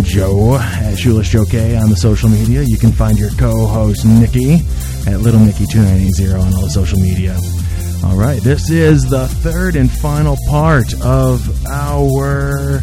[0.02, 2.62] Joe, at Shoeless Joe K on the social media.
[2.62, 4.60] You can find your co-host, Nikki,
[5.06, 7.36] at Little Nikki 2980 on all the social media.
[8.04, 12.80] All right, this is the third and final part of our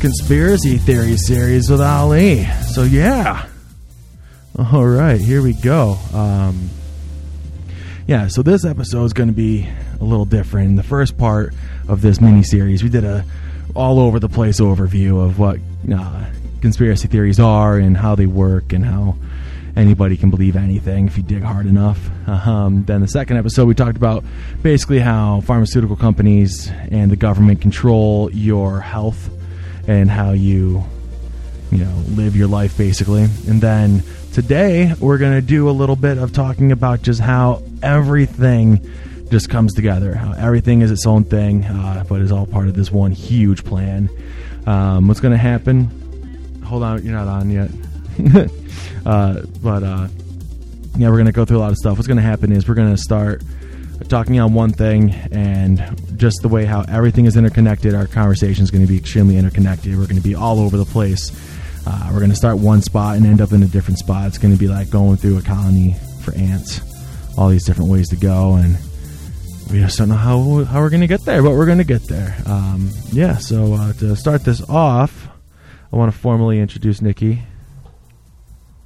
[0.00, 2.44] conspiracy theory series with Ali.
[2.72, 3.46] So, yeah.
[4.58, 5.98] All right, here we go.
[6.12, 6.70] Um,
[8.06, 9.68] yeah, so this episode is going to be
[10.00, 10.68] a little different.
[10.68, 11.54] In the first part
[11.88, 13.24] of this mini series, we did a
[13.74, 15.58] all over the place overview of what
[15.92, 16.24] uh,
[16.60, 19.16] conspiracy theories are and how they work and how
[19.74, 21.98] anybody can believe anything if you dig hard enough.
[22.28, 24.22] Um, then the second episode, we talked about
[24.62, 29.30] basically how pharmaceutical companies and the government control your health
[29.88, 30.84] and how you
[31.70, 34.02] you know live your life basically and then
[34.34, 38.84] today we're going to do a little bit of talking about just how everything
[39.30, 42.74] just comes together how everything is its own thing uh, but is all part of
[42.74, 44.10] this one huge plan.
[44.66, 46.62] Um, what's going to happen?
[46.64, 47.70] Hold on you're not on yet.
[49.06, 50.08] Uh, but uh,
[50.96, 51.98] yeah we're going to go through a lot of stuff.
[51.98, 53.42] What's going to happen is we're going to start
[54.08, 58.70] talking on one thing and just the way how everything is interconnected our conversation is
[58.70, 59.92] going to be extremely interconnected.
[59.98, 61.30] We're going to be all over the place
[61.86, 64.26] uh, we're going to start one spot and end up in a different spot.
[64.26, 66.80] It's going to be like going through a colony for ants.
[67.36, 68.76] All these different ways to go, and
[69.70, 71.84] we just don't know how how we're going to get there, but we're going to
[71.84, 72.36] get there.
[72.46, 73.38] Um, yeah.
[73.38, 75.28] So uh, to start this off,
[75.92, 77.42] I want to formally introduce Nikki.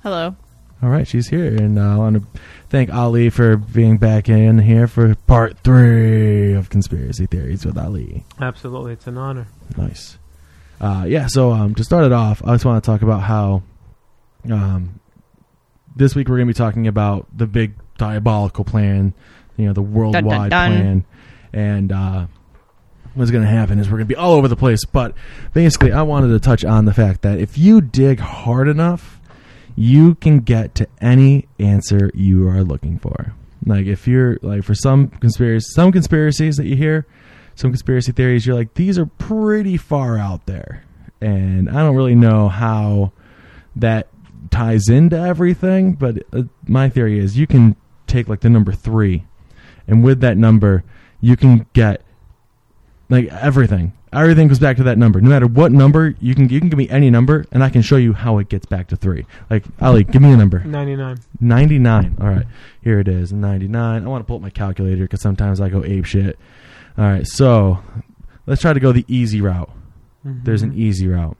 [0.02, 0.36] Hello.
[0.80, 4.60] All right, she's here, and uh, I want to thank Ali for being back in
[4.60, 8.24] here for part three of conspiracy theories with Ali.
[8.40, 9.48] Absolutely, it's an honor.
[9.76, 10.18] Nice.
[10.80, 13.62] Uh, yeah, so um, to start it off, I just want to talk about how
[14.50, 15.00] um,
[15.96, 19.12] this week we're going to be talking about the big diabolical plan,
[19.56, 20.72] you know, the worldwide dun.
[20.72, 21.04] plan.
[21.52, 22.26] And uh,
[23.14, 24.84] what's going to happen is we're going to be all over the place.
[24.84, 25.14] But
[25.52, 29.20] basically, I wanted to touch on the fact that if you dig hard enough,
[29.74, 33.34] you can get to any answer you are looking for.
[33.66, 37.06] Like if you're like for some conspiracy, some conspiracies that you hear,
[37.58, 40.84] some conspiracy theories, you're like, these are pretty far out there.
[41.20, 43.10] And I don't really know how
[43.74, 44.06] that
[44.50, 47.74] ties into everything, but uh, my theory is you can
[48.06, 49.24] take like the number three,
[49.88, 50.84] and with that number,
[51.20, 52.02] you can get
[53.08, 53.92] like everything.
[54.12, 55.20] Everything goes back to that number.
[55.20, 57.82] No matter what number, you can you can give me any number, and I can
[57.82, 59.26] show you how it gets back to three.
[59.50, 60.60] Like Ali, give me a number.
[60.60, 61.18] 99.
[61.40, 62.16] 99.
[62.20, 62.46] All right.
[62.80, 63.32] Here it is.
[63.32, 64.04] 99.
[64.04, 66.38] I want to pull up my calculator because sometimes I go ape shit.
[66.98, 67.26] All right.
[67.26, 67.82] So
[68.46, 69.70] let's try to go the easy route.
[70.24, 71.36] There's an easy route.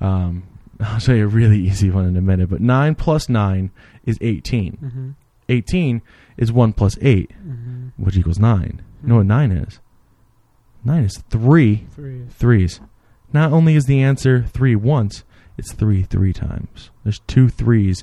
[0.00, 0.42] Um,
[0.80, 2.50] I'll show you a really easy one in a minute.
[2.50, 3.70] But 9 plus 9
[4.04, 4.72] is 18.
[4.82, 5.10] Mm-hmm.
[5.48, 6.02] 18
[6.36, 7.88] is 1 plus 8, Mm-hmm.
[8.04, 8.82] which equals 9.
[9.02, 9.78] You know what 9 is?
[10.84, 12.26] 9 is 3 Three.
[12.28, 12.80] threes.
[13.32, 15.24] Not only is the answer 3 once,
[15.56, 16.90] it's 3 three times.
[17.04, 18.02] There's two threes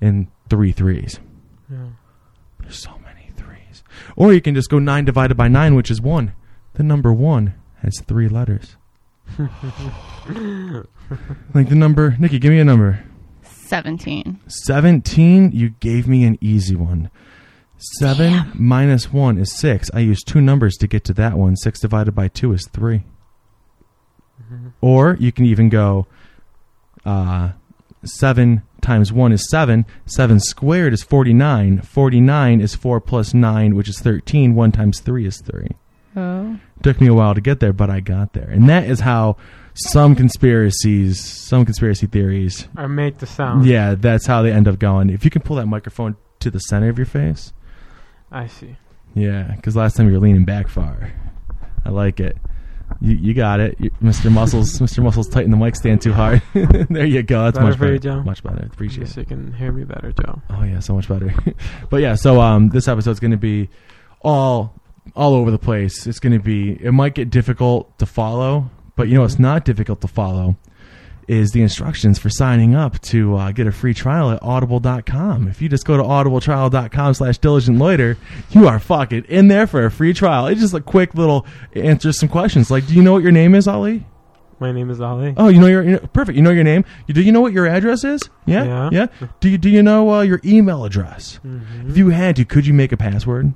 [0.00, 1.20] and three threes.
[1.70, 1.86] Yeah.
[2.60, 2.90] There's so.
[4.18, 6.32] Or you can just go 9 divided by 9, which is 1.
[6.74, 8.76] The number 1 has three letters.
[11.54, 13.02] Like the number, Nikki, give me a number.
[13.42, 14.40] 17.
[14.46, 17.10] 17, you gave me an easy one.
[17.98, 18.52] 7 Damn.
[18.54, 19.90] minus 1 is 6.
[19.94, 21.56] I used two numbers to get to that one.
[21.56, 23.04] 6 divided by 2 is 3.
[24.82, 26.06] Or you can even go
[27.06, 27.52] uh,
[28.04, 29.84] 7 times 1 is 7.
[30.06, 31.80] 7 squared is 49.
[31.82, 34.54] 49 is 4 plus 9, which is 13.
[34.54, 35.68] 1 times 3 is 3.
[36.16, 36.58] Oh.
[36.82, 38.48] Took me a while to get there, but I got there.
[38.48, 39.36] And that is how
[39.74, 43.64] some conspiracies, some conspiracy theories, Or make the sound.
[43.66, 45.10] yeah, that's how they end up going.
[45.10, 47.52] If you can pull that microphone to the center of your face,
[48.32, 48.76] I see.
[49.14, 51.12] yeah, because last time you were leaning back far.
[51.84, 52.36] I like it.
[53.00, 54.30] You, you got it, You- Mr.
[54.30, 54.72] Muscles.
[54.80, 55.02] Mr.
[55.02, 56.42] Muscles, tighten the mic stand too hard.
[56.54, 57.44] there you go.
[57.44, 57.92] That's Better much better.
[57.92, 58.22] you, Joe?
[58.22, 58.66] Much better.
[58.72, 59.16] Appreciate it.
[59.16, 60.42] you can hear me better, Joe.
[60.50, 61.32] Oh yeah, so much better.
[61.90, 63.68] but yeah, so um, this episode's going to be
[64.22, 64.74] all
[65.14, 66.06] all over the place.
[66.06, 66.72] It's going to be.
[66.82, 70.56] It might get difficult to follow, but you know, it's not difficult to follow.
[71.28, 75.46] Is the instructions for signing up to uh, get a free trial at audible.com.
[75.48, 78.16] If you just go to audibletrial.com slash diligent loiter,
[78.50, 80.46] you are fucking in there for a free trial.
[80.46, 82.70] It's just a quick little answer some questions.
[82.70, 84.06] Like, do you know what your name is, Ali?
[84.60, 85.34] My name is Ali.
[85.36, 86.34] Oh, you know your you know, perfect.
[86.34, 86.84] You know your name.
[87.06, 88.20] You, do you know what your address is?
[88.44, 89.06] Yeah, Yeah.
[89.38, 91.38] Do you do you know uh, your email address?
[91.46, 91.90] Mhm.
[91.90, 93.52] If you had to, could you make a password?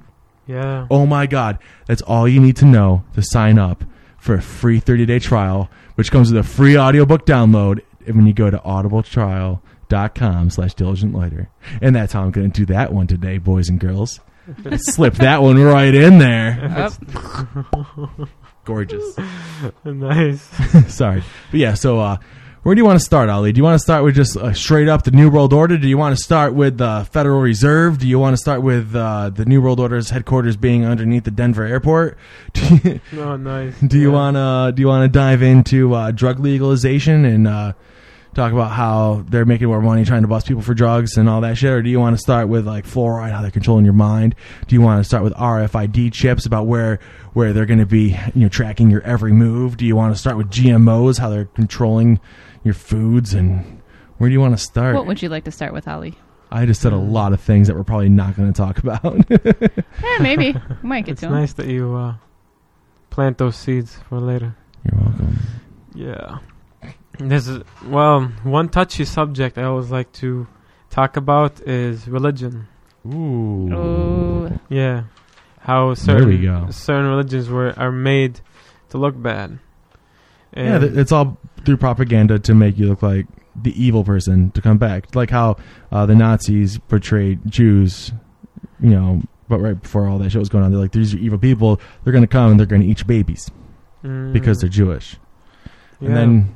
[0.47, 0.87] Yeah.
[0.91, 3.83] Oh my God, that's all you need to know to sign up
[4.19, 8.33] for a free 30 day trial, which comes with a free audiobook download when you
[8.33, 11.49] go to audibletrial.com slash diligent loiter.
[11.81, 14.21] And that's how I'm going to do that one today, boys and girls.
[14.77, 16.91] Slip that one right in there.
[18.65, 19.17] Gorgeous.
[19.85, 20.43] nice.
[20.95, 21.23] Sorry.
[21.51, 22.17] But yeah, so uh,
[22.63, 23.53] where do you want to start, Ali?
[23.53, 25.77] Do you want to start with just uh, straight up the New World Order?
[25.79, 27.99] Do you want to start with the Federal Reserve?
[27.99, 31.33] Do you want to start with uh, the New World Order's headquarters being underneath the
[31.33, 32.17] Denver airport?
[32.53, 33.79] Do you, No, nice.
[33.81, 37.73] do you want to do you want to dive into uh, drug legalization and uh,
[38.35, 41.41] talk about how they're making more money trying to bust people for drugs and all
[41.41, 43.93] that shit, or do you want to start with like fluoride, how they're controlling your
[43.95, 44.35] mind?
[44.69, 47.01] Do you want to start with RFID chips about where
[47.33, 49.77] where they're going to be you know tracking your every move?
[49.77, 52.21] Do you want to start with GMOs, how they're controlling
[52.65, 53.81] your foods, and
[54.19, 54.95] where do you want to start?
[54.95, 56.15] What would you like to start with, Ali?
[56.51, 59.05] I just said a lot of things that we're probably not going to talk about.
[60.05, 60.53] Eh, maybe.
[60.83, 61.33] We might get It's to 'em.
[61.33, 62.15] nice that you uh,
[63.11, 64.55] plant those seeds for later.
[64.85, 65.39] You're welcome.
[65.95, 66.39] Yeah.
[67.19, 70.47] This is well, one touchy subject I always like to
[70.91, 72.67] talk about is religion.
[73.07, 73.73] Ooh.
[73.73, 75.05] Oh, Yeah.
[75.61, 76.67] How There certain we go.
[76.71, 78.41] certain religions were are made
[78.91, 79.59] to look bad.
[80.57, 83.27] Yeah, th- it's all through propaganda to make you look like
[83.61, 85.15] the evil person to come back.
[85.15, 85.57] Like how
[85.91, 88.13] uh, the Nazis portrayed Jews,
[88.81, 91.19] you know, but right before all that shit was going on, they're like, these are
[91.19, 91.81] evil people.
[92.05, 93.51] They're going to come and they're going to eat your babies
[94.03, 95.17] Mm, because they're Jewish.
[96.01, 96.09] yeah.
[96.09, 96.55] And then,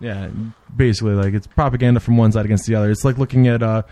[0.00, 0.28] yeah,
[0.76, 2.88] basically, like, it's propaganda from one side against the other.
[2.90, 3.82] It's like looking at uh,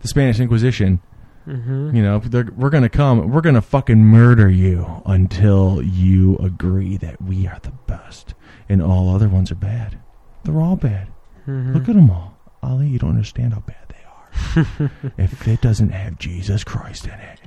[0.00, 1.00] the Spanish Inquisition.
[1.48, 1.92] Mhm.
[1.96, 6.36] You know, they're, we're going to come, we're going to fucking murder you until you
[6.36, 8.34] agree that we are the best
[8.70, 9.98] and all other ones are bad.
[10.44, 11.08] They're all bad.
[11.46, 11.74] Mhm.
[11.74, 12.38] Look at them all.
[12.62, 14.90] Ali, you don't understand how bad they are.
[15.18, 17.40] if it doesn't have Jesus Christ in it,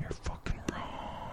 [0.00, 1.30] you're fucking wrong.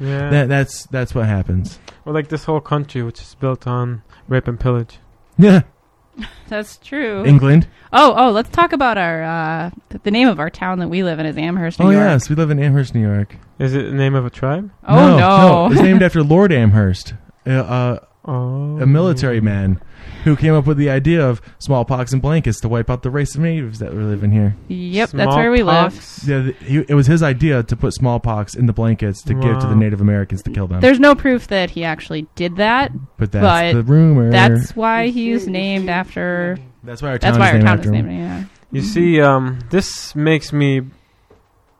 [0.00, 0.30] yeah.
[0.30, 1.78] That, that's that's what happens.
[2.04, 4.98] or like this whole country, which is built on rape and pillage.
[5.36, 5.62] Yeah,
[6.48, 7.24] that's true.
[7.24, 7.68] England.
[7.92, 11.02] oh, oh, let's talk about our uh, th- the name of our town that we
[11.02, 12.04] live in is Amherst, New oh York.
[12.04, 13.36] yes, we live in Amherst, New York.
[13.58, 14.70] Is it the name of a tribe?
[14.86, 17.14] Oh no, it's named after Lord Amherst,
[17.46, 17.98] uh, uh,
[18.30, 19.80] Oh, a military man
[20.24, 23.34] who came up with the idea of smallpox and blankets to wipe out the race
[23.34, 24.54] of natives that were living here.
[24.68, 25.92] yep, that's where we live.
[25.94, 26.28] Smallpox?
[26.28, 29.58] Yeah, th- he, it was his idea to put smallpox in the blankets to give
[29.60, 30.80] to the Native Americans to kill them.
[30.80, 32.92] There's no proof that he actually did that.
[33.16, 34.30] but that's but the rumor.
[34.30, 36.58] That's why he's named after.
[36.84, 38.10] That's why our town That's why is our named town after is him.
[38.10, 38.44] Yeah.
[38.72, 40.82] You see, um, this makes me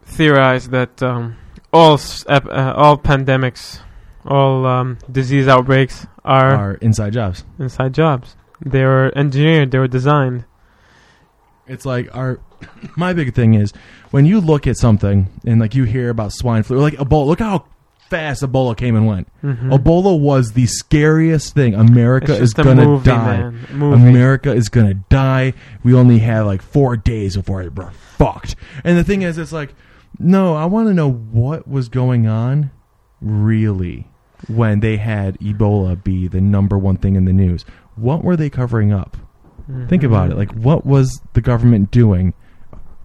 [0.04, 1.36] theorize that um,
[1.72, 3.80] all s- ep- uh, all pandemics,
[4.24, 7.44] all um, disease outbreaks are Our inside jobs.
[7.58, 8.36] inside jobs.
[8.64, 9.70] They were engineered.
[9.70, 10.44] They were designed.
[11.66, 12.40] It's like our.
[12.96, 13.72] My big thing is
[14.10, 17.26] when you look at something and like you hear about swine flu, like Ebola.
[17.26, 17.64] Look how
[18.10, 19.28] fast Ebola came and went.
[19.42, 19.70] Mhm.
[19.70, 21.74] Ebola was the scariest thing.
[21.74, 23.38] America is gonna movie, die.
[23.42, 23.66] man.
[23.70, 24.08] A movie.
[24.08, 25.52] America is gonna die.
[25.84, 28.56] We only have like four days before we're fucked.
[28.82, 29.74] And the thing is, it's like,
[30.18, 32.70] no, I want to know what was going on,
[33.20, 34.08] really,
[34.46, 37.64] when they had Ebola be the number one thing in the news.
[37.96, 39.16] What were they covering up?
[39.88, 40.36] Think about it.
[40.36, 42.32] Like, what was the government doing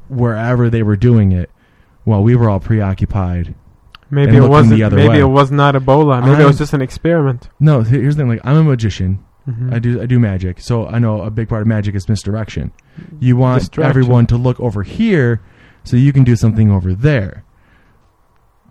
[0.08, 1.50] wherever they were doing it
[2.06, 3.56] while we were all preoccupied?
[4.10, 4.76] maybe it wasn't.
[4.76, 5.20] the other maybe way.
[5.22, 6.20] it was not Ebola.
[6.22, 7.50] Maybe it I'm- was just an experiment.
[7.60, 8.30] No, here's the thing.
[8.30, 9.20] Like, I'm a magician.
[9.50, 9.74] Mhm.
[9.74, 12.72] I do I do magic, so I know a big part of magic is misdirection.
[13.20, 15.42] You want everyone to look over here,
[15.84, 17.44] so you can do something over there.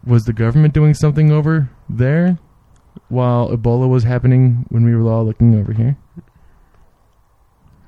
[0.07, 2.38] Was the government doing something over there
[3.08, 5.96] while Ebola was happening when we were all looking over here?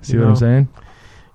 [0.02, 0.68] See You what I'm saying?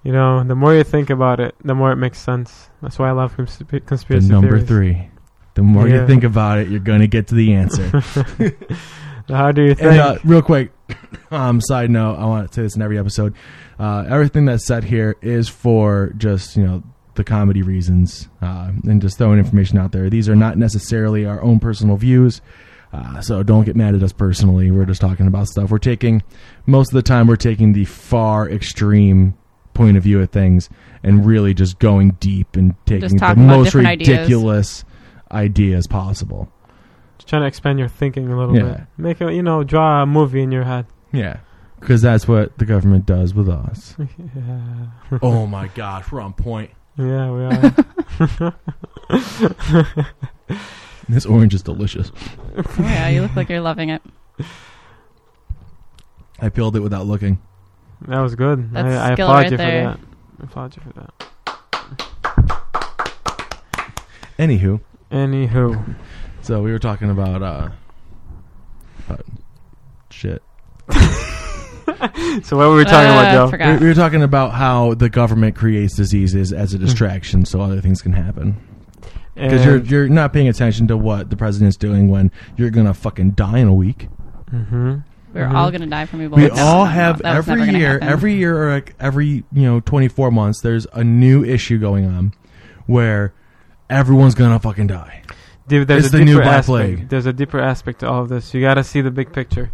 [0.04, 2.70] You know, the more you think about it, the more it makes sense.
[2.82, 4.68] That's why I love consp- The conspiracy number theories.
[4.68, 5.10] three.
[5.56, 7.90] The more you think about it, you're gonna get to the answer.
[9.28, 9.92] How do you think?
[9.92, 10.72] And uh, real quick,
[11.32, 13.34] um, side note, I want to say this in every episode.
[13.78, 16.84] Uh, everything that's said here is for just you know
[17.16, 20.10] the comedy reasons uh, and just throwing information out there.
[20.10, 22.40] These are not necessarily our own personal views,
[22.92, 24.72] uh, so don't get mad at us personally.
[24.72, 25.70] We're just talking about stuff.
[25.70, 26.24] We're taking
[26.66, 29.36] most of the time we're taking the far extreme
[29.74, 30.70] point of view of things
[31.04, 34.10] and really just going deep and taking the most different ideas.
[34.10, 34.84] ridiculous
[35.32, 36.52] ideas possible.
[37.18, 38.64] Just trying to expand your thinking a little Yeah.
[38.64, 38.82] bit.
[38.98, 40.86] Make it, you know, draw a movie in your head.
[41.12, 41.38] Yeah.
[41.80, 43.96] Because that's what the government does with us.
[44.36, 44.88] yeah.
[45.22, 46.72] oh my gosh, we're on point.
[46.98, 48.56] Yeah, we are.
[51.16, 52.12] This orange is delicious.
[52.56, 54.02] Oh, yeah, you look like you're loving it.
[56.40, 57.40] I peeled it without looking.
[58.08, 58.72] that was good.
[58.72, 59.92] That's I, I skill applaud right you there.
[59.94, 60.08] for that.
[60.40, 61.14] I applaud you for that.
[64.38, 64.80] Anywho,
[65.12, 65.96] Anywho,
[66.44, 67.70] so we were talking about uh,
[69.08, 69.26] about
[70.12, 70.42] shit.
[72.44, 73.72] so what were we talking Uh, about, Joe?
[73.74, 77.82] We, we were talking about how the government creates diseases as a distraction, so other
[77.82, 78.56] things can happen.
[79.42, 83.32] Because you're you're not paying attention to what the president's doing when you're gonna fucking
[83.32, 84.08] die in a week.
[84.54, 85.04] Mhm.
[85.34, 85.54] We're Mhm.
[85.54, 86.36] all gonna die from Ebola.
[86.36, 88.08] We No, all no, no, have that was never every year, happen.
[88.08, 90.62] every year or like every you know 24 months.
[90.62, 92.34] There's a new issue going on
[92.88, 93.34] where
[93.90, 95.22] everyone's gonna fucking die.
[95.68, 96.68] Dude, there's It's a the new deeper Black aspect.
[96.96, 97.10] Plague.
[97.10, 98.54] There's a deeper aspect to all of this.
[98.56, 99.70] You got to see the big picture.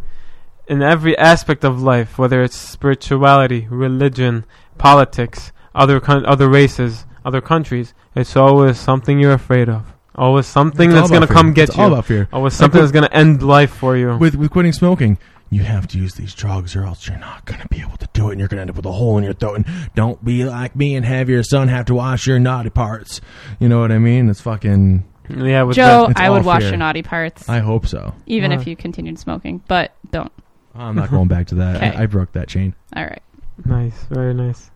[0.67, 4.43] In every aspect of life, whether it's spirituality, religion,
[4.77, 9.83] politics, other con- other races, other countries, it's always something you're afraid of.
[10.15, 11.53] Always something It's that's going to come fear.
[11.53, 11.83] get It's you.
[11.83, 12.29] all about fear.
[12.31, 14.15] Always something with- that's going to end life for you.
[14.17, 15.17] With with quitting smoking,
[15.49, 18.29] you have to use these drugs, or else you're not gonna be able to do
[18.29, 19.55] it, and you're gonna end up with a hole in your throat.
[19.57, 23.21] And don't be like me and have your son have to wash your naughty parts.
[23.59, 24.27] You know what I mean?
[24.29, 25.03] It's fucking.
[25.29, 28.13] yeah, with Joe, It's I all would wash your naughty parts, I hope so.
[28.25, 28.57] even Why?
[28.57, 29.61] if you continued smoking.
[29.67, 30.31] But don't.
[30.73, 31.81] I'm not going back to that.
[31.97, 32.73] I, I broke that chain.
[32.95, 33.21] All right.
[33.65, 34.71] nice, very nice.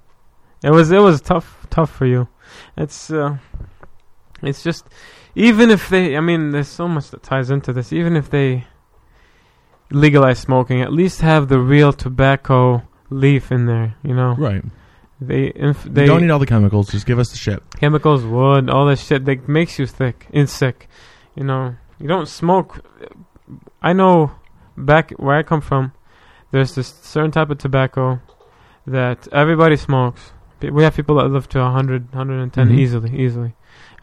[0.64, 2.28] It was it was tough tough for you.
[2.78, 3.38] It's uh,
[4.42, 4.86] it's just
[5.36, 7.94] even if they, I mean, there's so much that ties into this.
[7.94, 8.66] Even if they
[9.92, 13.96] legalize smoking, at least have the real tobacco leaf in there.
[14.04, 14.64] You know, Right.
[15.22, 16.90] they inf- They they don't need all the chemicals.
[16.90, 17.62] Just give us the shit.
[17.80, 20.88] chemicals, wood, all this shit that makes you thick and sick.
[21.36, 22.82] You know, you don't smoke.
[23.82, 24.32] I know
[24.78, 25.94] back where I come from,
[26.52, 28.20] there's this certain type of tobacco
[28.86, 30.34] that everybody smokes.
[30.62, 32.78] We have people that live to 100, 110 Mhm.
[32.80, 33.54] easily, easily,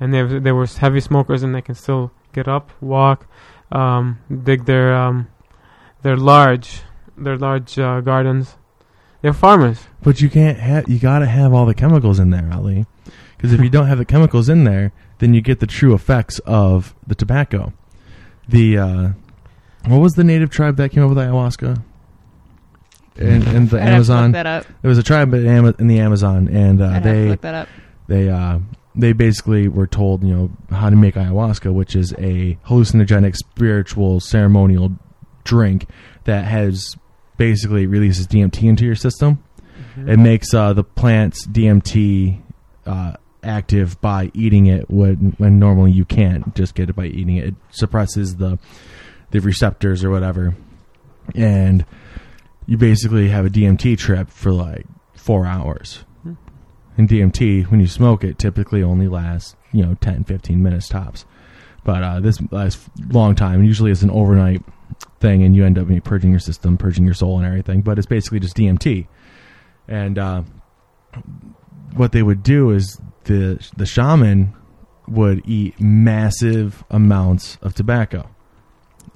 [0.00, 3.26] and they they were heavy smokers and they can still get up, walk,
[3.72, 5.28] um, dig their um,
[6.02, 6.82] their large
[7.16, 8.56] their large uh, gardens.
[9.22, 9.86] They're farmers.
[10.02, 10.88] But you can't have.
[10.88, 12.86] You gotta have all the chemicals in there, Ali.
[13.36, 16.38] Because if you don't have the chemicals in there, then you get the true effects
[16.46, 17.72] of the tobacco.
[18.48, 19.08] The uh,
[19.86, 21.82] what was the native tribe that came up with ayahuasca?
[23.18, 24.66] In, in the I'd have to Amazon, look that up.
[24.82, 27.28] it was a tribe in Ama- in the Amazon, and uh, I'd have to they
[27.30, 27.68] look that up.
[28.08, 28.58] they uh,
[28.94, 34.20] they basically were told you know how to make ayahuasca, which is a hallucinogenic spiritual
[34.20, 34.92] ceremonial
[35.44, 35.86] drink
[36.24, 36.94] that has
[37.36, 39.42] basically releases DMT into your system.
[39.96, 42.40] It makes uh, the plant's DMT
[42.84, 47.36] uh, active by eating it when when normally you can't just get it by eating
[47.36, 47.44] it.
[47.48, 48.58] It suppresses the
[49.30, 50.54] the receptors or whatever,
[51.34, 51.84] and
[52.66, 56.04] you basically have a DMT trip for like four hours.
[56.22, 56.34] Hmm.
[56.96, 61.24] And DMT, when you smoke it, typically only lasts you know 10, 15 minutes tops.
[61.84, 63.62] But uh, this lasts a long time.
[63.62, 64.62] Usually, it's an overnight
[65.20, 67.82] thing, and you end up purging your system, purging your soul, and everything.
[67.82, 69.06] But it's basically just DMT.
[69.86, 70.42] And uh,
[71.94, 74.52] what they would do is the the shaman
[75.06, 78.28] would eat massive amounts of tobacco,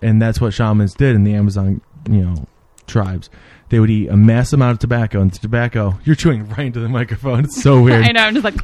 [0.00, 2.46] and that's what shamans did in the Amazon, you know,
[2.90, 3.30] tribes.
[3.70, 6.80] They would eat a mass amount of tobacco, and the tobacco you're chewing right into
[6.80, 7.44] the microphone.
[7.44, 8.04] It's so weird.
[8.06, 8.24] I know.
[8.24, 8.56] I'm just like,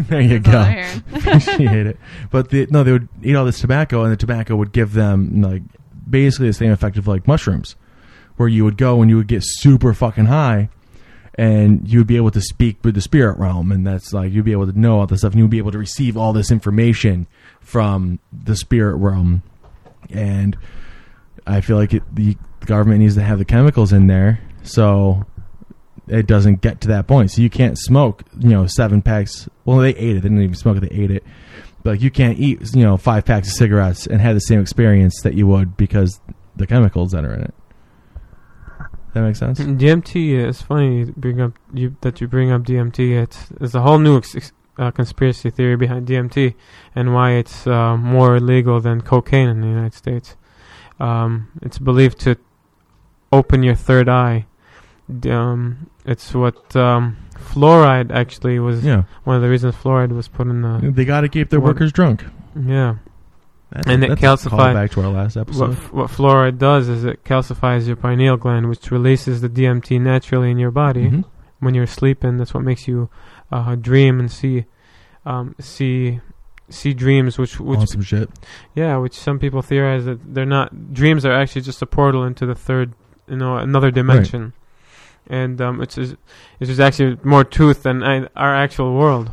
[0.08, 0.64] there you go.
[1.38, 1.98] She hate it.
[2.30, 5.42] But the, no, they would eat all this tobacco, and the tobacco would give them
[5.42, 5.62] like
[6.08, 7.76] basically the same effect of like mushrooms,
[8.36, 10.68] where you would go and you would get super fucking high,
[11.34, 14.44] and you would be able to speak with the spirit realm, and that's like you'd
[14.44, 16.50] be able to know all this stuff, and you'd be able to receive all this
[16.50, 17.26] information
[17.60, 19.42] from the spirit realm,
[20.10, 20.56] and
[21.46, 25.26] I feel like it, the government needs to have the chemicals in there so
[26.08, 27.30] it doesn't get to that point.
[27.30, 29.48] So you can't smoke, you know, seven packs.
[29.64, 30.22] Well, they ate it.
[30.22, 30.80] They didn't even smoke it.
[30.80, 31.24] They ate it.
[31.82, 35.22] But you can't eat, you know, five packs of cigarettes and have the same experience
[35.22, 36.20] that you would because
[36.56, 37.54] the chemicals that are in it.
[39.14, 39.58] That makes sense.
[39.58, 43.22] DMT is funny you bring up you that you bring up DMT.
[43.22, 46.54] It's there's a whole new ex- uh, conspiracy theory behind DMT
[46.94, 50.36] and why it's uh, more illegal than cocaine in the United States.
[51.00, 52.36] Um, it's believed to
[53.32, 54.46] open your third eye.
[55.28, 60.46] Um, it's what um, fluoride actually was Yeah, one of the reasons fluoride was put
[60.46, 62.24] in the they got to keep their What- workers drunk.
[62.54, 62.96] yeah.
[63.72, 65.70] That's, And it that's calcified- a callback to our last What, episode.
[65.72, 70.50] f- what fluoride does is it calcifies your pineal gland, which releases the DMT naturally
[70.50, 71.08] in your body.
[71.08, 71.24] Mhm.
[71.60, 72.38] when you're sleeping.
[72.38, 73.10] That's what makes you
[73.52, 74.64] uh, dream and see,
[75.26, 76.18] um, see,
[76.70, 77.38] see dreams.
[77.38, 78.30] Which, which, Awesome shit.
[78.74, 80.92] yeah, which some people theorize that they're not.
[80.92, 82.94] Dreams are actually just a portal into the third,
[83.28, 84.52] you know another dimension,
[85.26, 86.16] and um, it's just,
[86.58, 89.32] it's just actually more truth than I, our actual world.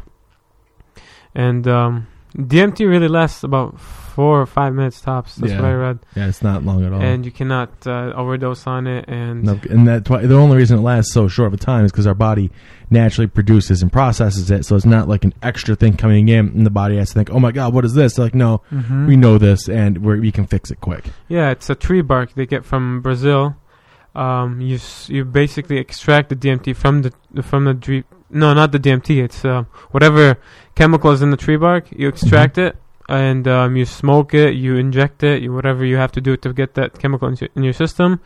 [1.35, 3.79] And um, DMT really lasts about
[4.17, 5.35] four or five minutes tops.
[5.35, 7.01] That's what I read, Yeah, it's not long at all.
[7.01, 9.05] and you cannot uh, overdose on it.
[9.07, 11.85] And No, and that's why the only reason it lasts so short of a time
[11.85, 12.49] is because our body
[12.89, 14.65] naturally produces and processes it.
[14.65, 17.29] So it's not like an extra thing coming in, and the body has to think,
[17.29, 19.05] "Oh my god, what is this?" They're like, no, Mhm.
[19.07, 21.03] we know this, and we're, we can fix it quick.
[21.27, 23.55] Yeah, it's a tree bark they get from Brazil.
[24.15, 27.11] Um, you s- you basically extract the DMT from the
[27.43, 28.03] from the tree.
[28.31, 29.21] No, not the DMT.
[29.23, 30.37] It's uh, whatever
[30.73, 31.85] chemical is in the tree bark.
[31.91, 32.75] You extract it
[33.07, 34.53] and um, you smoke it.
[34.55, 35.41] You inject it.
[35.41, 38.19] You whatever you have to do to get that chemical in your, in your system,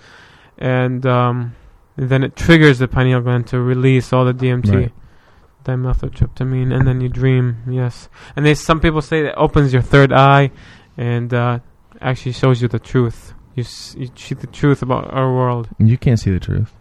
[0.57, 1.55] and um,
[1.95, 4.73] then it triggers the pineal gland to release all the DMT.
[4.73, 4.91] Right.
[5.65, 7.57] Dimethyltryptamine, and then you dream.
[7.69, 10.51] Yes, and they some people say that opens your third eye,
[10.97, 11.59] and uh,
[12.01, 13.33] actually shows you the truth.
[13.55, 15.69] You, s- you see the truth about our world.
[15.77, 16.73] You can't see the truth.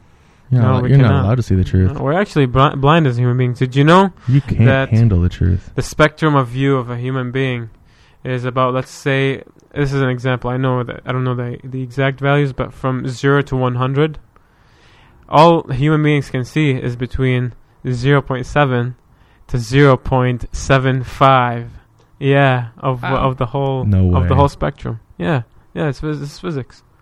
[0.50, 1.96] You're, No, not, we you're not allowed to see the truth.
[1.98, 3.58] Uh, We're actually bri- blind as human beings.
[3.58, 5.70] Did you know You can't That- handle the truth.
[5.74, 7.70] the spectrum of view of a human being
[8.24, 8.74] is about?
[8.74, 9.42] Let's say
[9.74, 10.50] this is an example.
[10.50, 13.76] I know that I don't know the the exact values, but from zero to one
[13.76, 14.18] hundred,
[15.28, 17.52] all human beings can see is between
[17.88, 18.96] zero point seven
[19.48, 21.70] to zero point seven five.
[22.18, 23.28] Yeah, of Wow.
[23.30, 25.00] of the whole No of the whole spectrum.
[25.16, 25.42] Yeah,
[25.74, 26.82] yeah, it's, it's physics.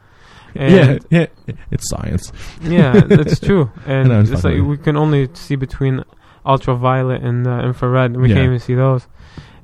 [0.54, 1.26] Yeah, yeah,
[1.70, 2.32] it's science.
[2.62, 6.02] yeah, it's true, and No, it's it's like we can only see between
[6.46, 8.12] ultraviolet and uh, infrared.
[8.12, 8.36] and We Yeah.
[8.36, 9.06] can't even see those,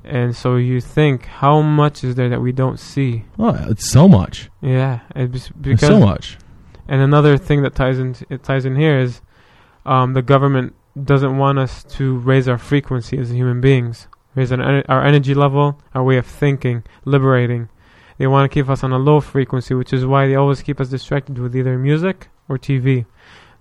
[0.05, 3.25] and so you think how much is there that we don't see?
[3.39, 4.49] Oh, it's so much.
[4.61, 6.37] Yeah, It's because so much.
[6.87, 9.21] and another thing that ties in it ties in here is
[9.85, 14.57] um, the government doesn't want us to raise our frequency as human beings, raise our,
[14.59, 17.69] ener- our energy level, our way of thinking, liberating.
[18.17, 20.79] They want to keep us on a low frequency, which is why they always keep
[20.79, 23.05] us distracted with either music or TV.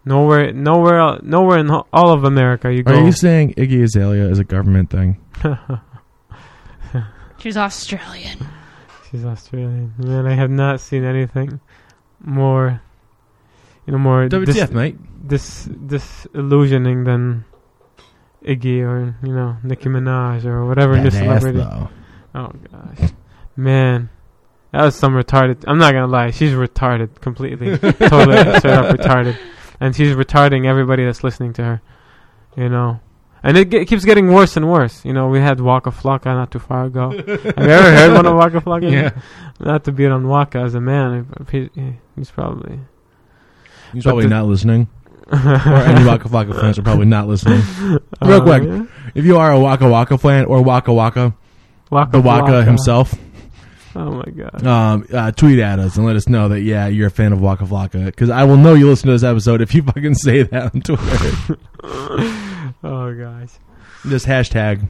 [0.04, 2.92] Nowhere, nowhere, nowhere in all of America you go.
[2.94, 5.18] Are you saying Iggy Azalea is a government thing?
[7.44, 8.38] She's Australian.
[9.10, 9.92] She's Australian.
[9.98, 11.60] Man, I have not seen anything
[12.18, 12.80] more,
[13.84, 14.96] you know, more dis- WTF, mate?
[15.22, 17.44] this disillusioning than
[18.42, 21.58] Iggy or you know Nicki Minaj or whatever new celebrity.
[21.58, 21.90] though.
[22.34, 23.10] Oh gosh,
[23.56, 24.08] man,
[24.72, 25.64] that was some retarded.
[25.66, 27.76] I'm not gonna lie, she's retarded completely,
[28.08, 29.36] totally straight up retarded,
[29.80, 31.82] and she's retarding everybody that's listening to her.
[32.56, 33.00] You know.
[33.46, 35.04] And it, ge- keeps getting worse and worse.
[35.04, 37.10] You know, we had Waka Flocka not too far ago.
[37.10, 38.90] Have you ever heard one of Waka Flocka?
[38.90, 39.10] Yeah.
[39.60, 41.70] Not to beat on Waka as a man, he-
[42.16, 42.80] he's probably
[43.92, 44.88] He's probably not listening.
[45.32, 47.60] or any Waka Flocka fans are probably not listening.
[48.22, 48.84] Real Uh, quick, yeah.
[49.14, 51.34] if you are a Waka Waka fan or Waka Waka,
[51.90, 52.64] Waka the Waka Flocka.
[52.64, 53.14] himself,
[53.96, 54.66] Oh my god.
[54.66, 57.40] um, uh, tweet at us and let us know that yeah you're a fan of
[57.40, 60.42] Waka Flocka because I will know you listen to this episode if you fucking say
[60.42, 61.58] that on Twitter.
[62.84, 63.50] oh gosh.
[64.08, 64.88] Just hashtag.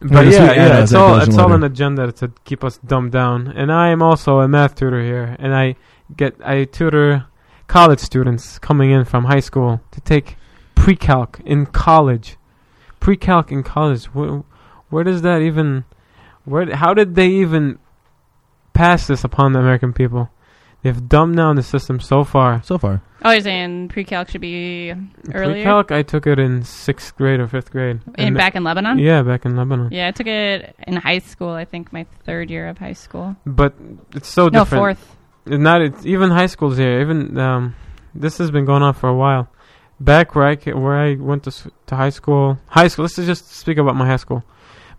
[0.00, 3.48] But yeah, yeah, it's all it's all an agenda to keep us dumbed down.
[3.48, 5.76] And I am also a math tutor here, and I
[6.14, 7.26] get I tutor
[7.66, 10.36] college students coming in from high school to take
[10.74, 12.36] pre-calc in college.
[13.00, 14.06] Pre-calc in college.
[14.06, 14.42] Where,
[14.90, 15.84] where does that even?
[16.46, 16.74] Where?
[16.74, 17.78] How did they even
[18.72, 20.30] pass this upon the American people?
[20.82, 22.62] They've dumbed down the system so far.
[22.62, 24.94] So far, Oh, you're saying pre-calc should be
[25.34, 25.54] earlier?
[25.64, 28.00] Pre-calc, I took it in sixth grade or fifth grade.
[28.16, 28.98] in And- back in Lebanon?
[28.98, 29.88] Yeah, back in Lebanon.
[29.90, 31.50] Yeah, I took it in high school.
[31.50, 33.34] I think my third year of high school.
[33.44, 33.74] But
[34.14, 34.52] it's so different.
[34.54, 34.98] No, different.
[34.98, 35.16] fourth.
[35.46, 37.00] Not it's, even high schools here.
[37.00, 37.74] Even um,
[38.14, 39.48] this has been going on for a while.
[39.98, 41.52] Back where I where I went to
[41.86, 43.04] to high school, high school.
[43.04, 44.44] Let's just speak about my high school.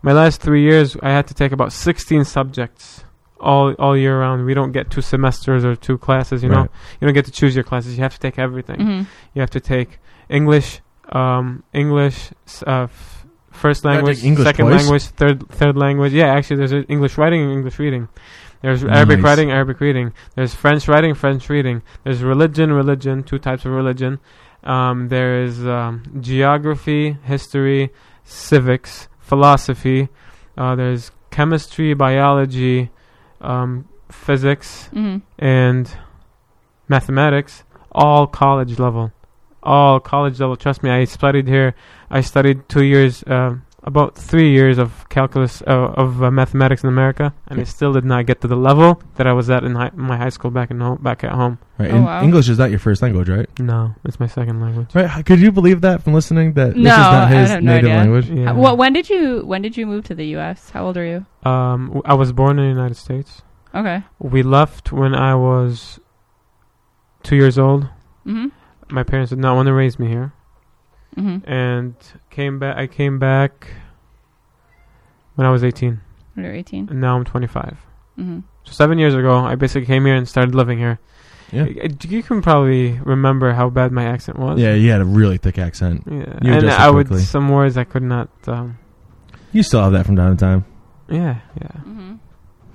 [0.02, 3.04] My last three years, I had to take about sixteen subjects
[3.40, 4.44] all all year round.
[4.46, 6.42] We don't get two semesters or two classes.
[6.42, 6.68] You know,
[7.00, 7.96] you don't get to choose your classes.
[7.96, 8.80] You have to take everything.
[8.80, 9.02] hmm
[9.34, 10.80] You have to take English,
[11.10, 12.30] um, English,
[12.66, 14.80] uh, f- first language, English second twice?
[14.82, 16.12] language, third third language.
[16.12, 18.08] Yeah, actually, there's English writing and English reading.
[18.62, 19.24] There's Arabic Nice.
[19.24, 20.12] writing, Arabic reading.
[20.34, 21.82] There's French writing, French reading.
[22.04, 23.22] There's religion, religion.
[23.22, 24.18] Two types of religion.
[24.64, 27.90] Um, there is um, geography, history,
[28.24, 30.08] civics, philosophy.
[30.56, 32.90] Uh, there's chemistry, biology,
[33.40, 35.84] um, physics hmm and
[36.88, 39.12] mathematics, all college level.
[39.62, 40.56] All college level.
[40.56, 41.74] Trust me, I studied here.
[42.10, 43.56] I studied two years, uh,
[43.88, 48.04] about three years of calculus, uh, of uh, mathematics in America, and I still did
[48.04, 50.70] not get to the level that I was at in hi- my high school back
[50.70, 51.54] in home, back at home.
[51.78, 51.90] right?
[51.90, 52.22] Oh, and wow.
[52.22, 53.48] English is not your first language, right?
[53.58, 54.90] No, it's my second language.
[54.94, 55.10] Right?
[55.24, 57.96] Could you believe that from listening that this is not I his no native idea.
[58.02, 58.26] language?
[58.30, 58.52] Yeah.
[58.52, 58.78] What?
[58.78, 60.70] When did you When did you move to the U.S.?
[60.70, 61.20] How old are you?
[61.50, 63.42] Um, w- I was born in the United States.
[63.74, 64.02] Okay.
[64.18, 65.98] We left when I was
[67.22, 67.88] two years old.
[68.26, 68.50] Mhm.
[68.90, 70.32] My parents did not want to raise me here,
[71.16, 71.42] Mhm.
[71.46, 71.94] and
[72.30, 72.76] came back.
[72.76, 73.68] I came back
[75.34, 76.00] when I was 18,
[76.34, 76.88] When you were 18.
[76.90, 77.76] and now I'm 25.
[78.18, 78.42] Mhm.
[78.64, 80.98] So seven years ago, I basically came here and started living here.
[81.52, 81.64] Yeah.
[81.64, 84.58] Y- You can probably remember how bad my accent was.
[84.60, 86.02] Yeah, you had a really thick accent.
[86.06, 88.28] Yeah, You and adjusted I would some words I could not.
[88.46, 88.76] Um,
[89.52, 90.64] You still have that from time to time.
[91.08, 91.68] yeah, yeah.
[91.88, 92.18] Mhm.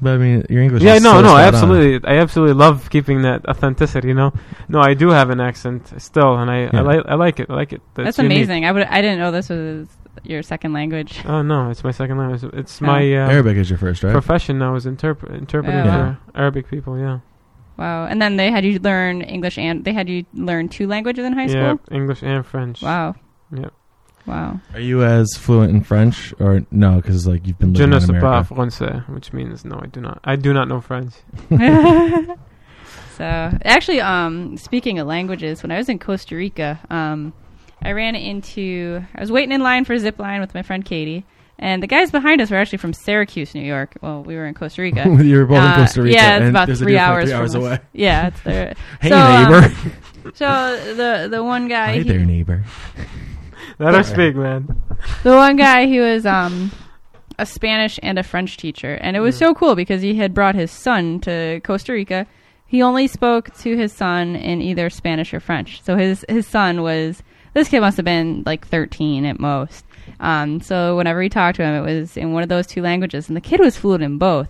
[0.02, 0.84] But I mean, your English.
[0.84, 1.54] Yeah, is no, so no, I spot on.
[1.54, 4.10] absolutely, I absolutely love keeping that authenticity.
[4.10, 4.34] You know,
[4.68, 6.70] no, I do have an accent still, and I, Yeah.
[6.74, 7.82] I like, I like it, I like it.
[7.94, 8.32] That's, unique.
[8.32, 8.66] amazing.
[8.66, 8.84] I would.
[8.84, 9.88] I didn't know this was
[10.24, 11.22] your second language.
[11.26, 12.44] Oh no, it's my second language.
[12.54, 12.86] It's Oh.
[12.86, 14.12] my uh, Arabic is your first, right?
[14.12, 16.16] profession now is interpre- interpreting Yeah.
[16.16, 17.00] for Arabic people.
[17.00, 17.20] Yeah,
[17.78, 18.06] Wow.
[18.06, 21.34] And then they had you learn English and they had you learn two languages in
[21.34, 21.80] high yeah, school.
[21.92, 22.82] English and French.
[22.84, 23.16] Wow.
[23.52, 23.70] Yeah.
[24.26, 24.60] Wow.
[24.74, 26.96] Are you as fluent in French or no?
[26.98, 28.54] Because like you've been Je living ne in sais pas America.
[28.56, 30.20] français, which means no, I do not.
[30.24, 31.14] I do not know French.
[33.18, 37.34] so actually, um, speaking of languages, when I was in Costa Rica, um,
[37.82, 39.04] I ran into.
[39.16, 41.26] I was waiting in line for a zip line with my friend Katie,
[41.60, 43.98] and the guys behind us were actually from Syracuse, New York.
[44.02, 45.04] Well, we were in Costa Rica.
[45.22, 46.16] you were both in Uh, Costa Rica.
[46.16, 47.24] Yeah, it's and about there's a three dude from hours.
[47.26, 47.68] Three hours from us.
[47.68, 47.80] away.
[47.92, 48.74] Yeah, it's there.
[49.02, 49.76] Hey So, um, neighbor.
[50.36, 52.64] So the the one guy, Hi he- there, neighbor.
[53.80, 54.82] Let her speak, man.
[55.24, 56.72] the one guy he was um
[57.40, 60.56] a Spanish and a French teacher, and it was so cool because he had brought
[60.56, 62.28] his son to Costa Rica.
[62.66, 65.82] He only spoke to his son in either Spanish or French.
[65.84, 69.86] So his his son was this kid must have been like 13 at most.
[70.20, 73.28] Um, so whenever he talked to him, it was in one of those two languages,
[73.28, 74.50] and the kid was fluent in both.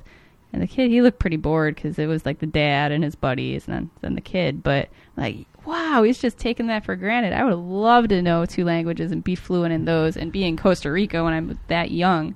[0.52, 3.16] And the kid, he looked pretty bored because it was like the dad and his
[3.16, 4.62] buddies, and then, then the kid.
[4.62, 7.34] But like, wow, he's just taking that for granted.
[7.34, 10.58] I would love to know two languages and be fluent in those, and be in
[10.58, 12.36] Costa Rica when I'm that young.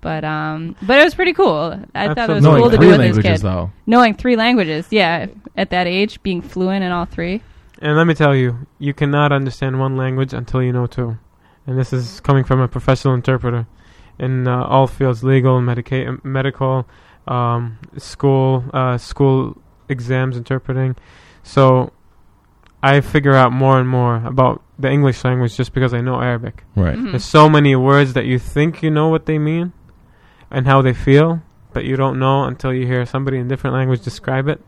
[0.00, 1.80] But um, but it was pretty cool.
[1.94, 2.60] I thought it was Absolutely.
[2.60, 3.48] cool to three do with his languages kid.
[3.48, 3.72] though.
[3.86, 7.42] Knowing three languages, yeah, at that age, being fluent in all three.
[7.80, 11.18] And let me tell you, you cannot understand one language until you know two.
[11.66, 13.66] And this is coming from a professional interpreter
[14.18, 16.86] in uh, all fields: legal, medica- medical,
[17.26, 19.56] um, school, uh, school
[19.88, 20.96] exams, interpreting.
[21.42, 21.92] So
[22.92, 26.56] I figure out more and more about the English language just because I know Arabic.
[26.76, 26.98] Right.
[26.98, 27.10] Mhm.
[27.12, 29.72] There's so many words that you think you know what they mean
[30.50, 31.28] and how they feel,
[31.74, 34.60] but you don't know until you hear somebody in a different language describe it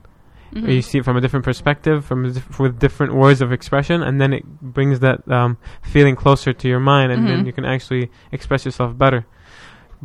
[0.55, 0.67] Mhm.
[0.67, 3.53] or you see it from a different perspective, from a diff- with different words of
[3.53, 4.45] expression, and then it
[4.77, 7.47] brings that um, feeling closer to your mind, and then Mhm.
[7.47, 9.27] you can actually express yourself better.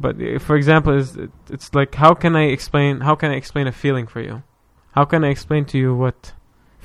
[0.04, 3.02] But uh, for example, is it, it's like how can I explain?
[3.08, 4.36] How can I explain a feeling for you?
[4.98, 6.34] How can I explain to you what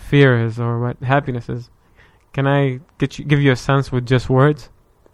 [0.07, 1.71] fear is or what happiness is?
[2.33, 4.69] Can I get you give you a sense with just words?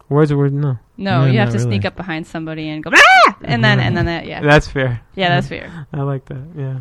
[0.09, 0.53] Words or words?
[0.53, 3.63] No, No, Yeah, you have not to sneak up behind somebody and go ah, and
[3.63, 5.01] then and then that yeah that's fair.
[5.15, 5.87] yeah that's fair.
[5.93, 6.43] I like that.
[6.55, 6.79] Yeah,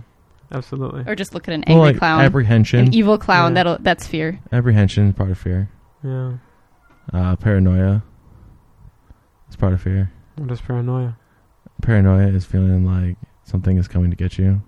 [0.50, 1.04] absolutely.
[1.06, 2.80] Or just look at an Well, angry like clown, apprehension.
[2.80, 3.52] an evil clown.
[3.52, 3.54] Yeah.
[3.62, 4.40] That'll that's fear.
[4.52, 5.70] apprehension is part of fear.
[6.04, 6.32] Yeah.
[7.12, 8.02] Uh, paranoia
[9.48, 10.10] is part of fear.
[10.36, 11.16] What is paranoia?
[11.82, 14.62] Paranoia is feeling like something is coming to get you.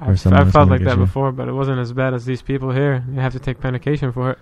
[0.00, 1.04] Or I've, I've felt like that you.
[1.04, 3.04] before, but it wasn't as bad as these people here.
[3.12, 4.38] You have to take medication for it.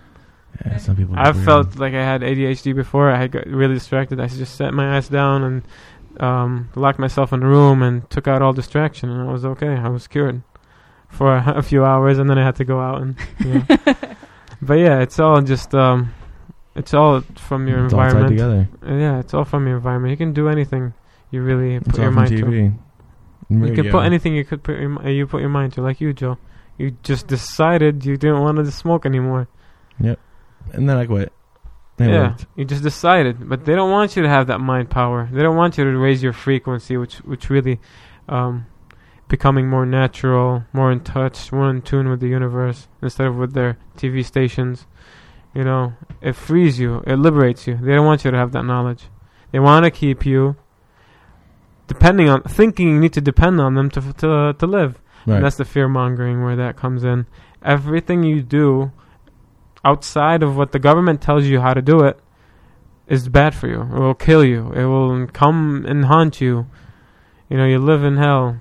[0.65, 1.15] Yeah, some people.
[1.17, 3.09] I've felt like I had ADHD before.
[3.11, 4.19] I had got really distracted.
[4.19, 8.27] I just set my ass down and um, locked myself in a room and took
[8.27, 9.67] out all distraction, and I was okay.
[9.75, 10.41] I was cured
[11.09, 13.15] for a, a few hours, and then I had to go out and.
[13.39, 13.95] You know.
[14.61, 16.13] but yeah, it's all just um,
[16.75, 18.29] it's all from your It's all tied environment.
[18.37, 18.67] together.
[18.85, 20.11] Uh, yeah, it's all from your environment.
[20.11, 20.93] You can do anything
[21.31, 22.73] you really It's put all your from mind to.
[23.49, 26.13] You can put anything you could put your, you put your mind to, like you,
[26.13, 26.37] Joe.
[26.77, 29.47] You just decided you didn't want to smoke anymore.
[29.99, 30.19] Yep.
[30.71, 31.31] And then I quit.
[31.99, 32.47] It yeah, worked.
[32.55, 35.29] you just decided, but they don't want you to have that mind power.
[35.31, 37.79] They don't want you to raise your frequency, which which really,
[38.27, 38.65] um,
[39.27, 43.53] becoming more natural, more in touch, more in tune with the universe instead of with
[43.53, 44.87] their TV stations.
[45.53, 47.77] You know, it frees you, it liberates you.
[47.77, 49.03] They don't want you to have that knowledge.
[49.51, 50.55] They want to keep you
[51.87, 55.01] depending on thinking you need to depend on them to f- to to live.
[55.25, 55.35] Right.
[55.35, 57.27] And that's the fear mongering where that comes in.
[57.63, 58.91] Everything you do
[59.85, 62.19] outside of what the government tells you how to do it
[63.07, 63.81] is bad for you.
[63.81, 64.71] It will kill you.
[64.73, 66.67] It will come and haunt you.
[67.49, 68.59] You know, you live in hell.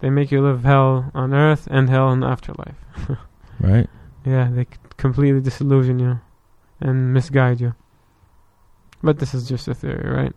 [0.00, 2.76] They make you live hell on earth and hell in the afterlife.
[3.60, 3.88] right.
[4.24, 6.20] Yeah, they c- completely disillusion you
[6.80, 7.74] and misguide you.
[9.02, 10.32] But this is just a theory, right?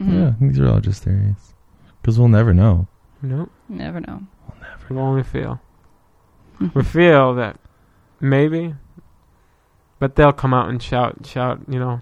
[0.00, 0.12] Mhm.
[0.12, 1.54] Yeah, these are all just theories.
[2.00, 2.86] Because we'll never know.
[3.22, 4.22] No, Never know.
[4.46, 4.94] We'll never.
[4.94, 5.60] we only feel.
[6.74, 7.58] we feel that
[8.20, 8.74] maybe,
[9.98, 12.00] but they'll come out and shout, shout, you know,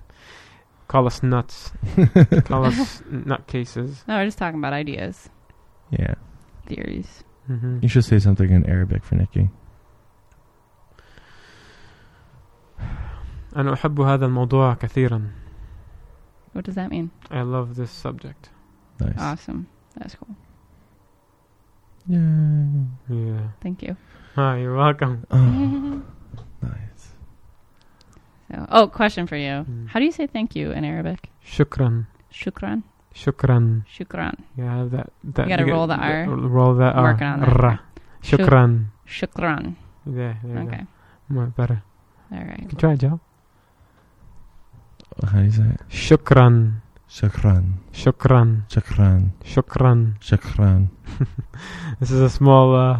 [0.89, 1.73] call us nuts,
[2.45, 4.07] call us nutcases.
[4.07, 5.29] No, we're just talking about ideas,
[5.91, 6.15] Yeah.
[6.67, 7.25] theories.
[7.47, 9.49] hmm You should say something in Arabic for Nikki.
[13.57, 15.31] أنا أحب هذا الموضوع كثيرا.
[16.54, 17.12] What does that mean?
[17.32, 18.50] I love this subject.
[19.00, 19.16] Nice.
[19.18, 19.68] Awesome.
[19.98, 20.36] That's cool.
[22.08, 22.86] Yay.
[23.10, 23.48] Yeah.
[23.62, 23.96] Thank you.
[24.36, 25.26] Hi, you're welcome.
[25.32, 25.38] Oh,
[26.62, 27.14] nice.
[28.52, 29.66] So, oh, question for you.
[29.70, 29.88] Mm.
[29.90, 31.30] How do you say thank you in Arabic?
[31.46, 32.08] Shukran.
[32.34, 32.84] Shukran.
[33.14, 33.86] Shukran.
[33.86, 34.36] Shukran.
[34.58, 36.36] Yeah, that that You gotta get- roll the that- R.
[36.36, 37.12] Roll that I'm R.
[37.14, 37.60] working on that.
[37.62, 37.78] Ra.
[38.24, 38.86] Shukran.
[39.08, 39.76] Shukran.
[40.06, 40.78] Yeah, there you Okay.
[40.78, 40.88] go.
[41.30, 41.84] More better.
[42.32, 42.60] All right.
[42.62, 43.20] You can try, Joe.
[45.26, 45.82] How do you say it?
[45.90, 46.82] Shukran.
[47.10, 47.74] Shukran.
[47.92, 48.68] Shukran.
[48.70, 49.32] Shukran.
[49.44, 50.20] Shukran.
[50.20, 50.88] Shukran.
[52.00, 52.94] This is a small uh,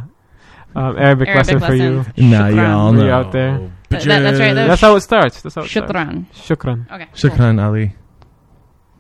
[0.76, 1.98] um, Arabic, Arabic lesson for you.
[2.00, 2.30] lesson.
[2.30, 3.06] Now y'all know.
[3.06, 3.58] You out there.
[3.90, 5.42] Th- that- that's right, that- That's how it starts.
[5.42, 5.92] That's how it starts.
[5.92, 6.26] Shukran.
[6.34, 6.92] Shukran.
[6.92, 7.06] Okay.
[7.06, 7.16] cool.
[7.30, 7.96] Shukran, Ali.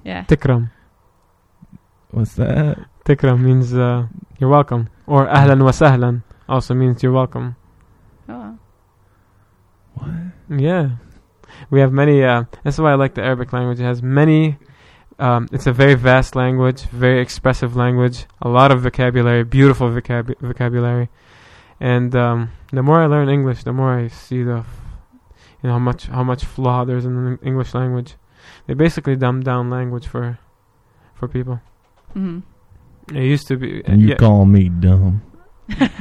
[0.03, 0.23] Yeah.
[0.25, 0.71] Tikram.
[2.11, 2.77] What's that?
[3.05, 4.07] Tikram means uh,
[4.39, 4.89] you're welcome.
[5.05, 7.55] Or ahlan wa sahlan also means you're welcome.
[8.29, 8.57] Oh.
[9.95, 10.09] What?
[10.49, 10.91] Yeah.
[11.69, 13.79] We have many, uh, that's why I like the Arabic language.
[13.79, 14.57] It has many,
[15.19, 20.37] um, it's a very vast language, very expressive language, a lot of vocabulary, beautiful vocab-
[20.39, 21.09] vocabulary.
[21.79, 24.63] And um, the more I learn English, the more I see the,
[25.61, 28.15] you know, how much how much flaw there's in the English language.
[28.67, 30.39] They basically dumb down language for,
[31.15, 31.59] for people.
[32.13, 32.39] hmm
[33.13, 35.21] It used to be, And you yeah, call me dumb.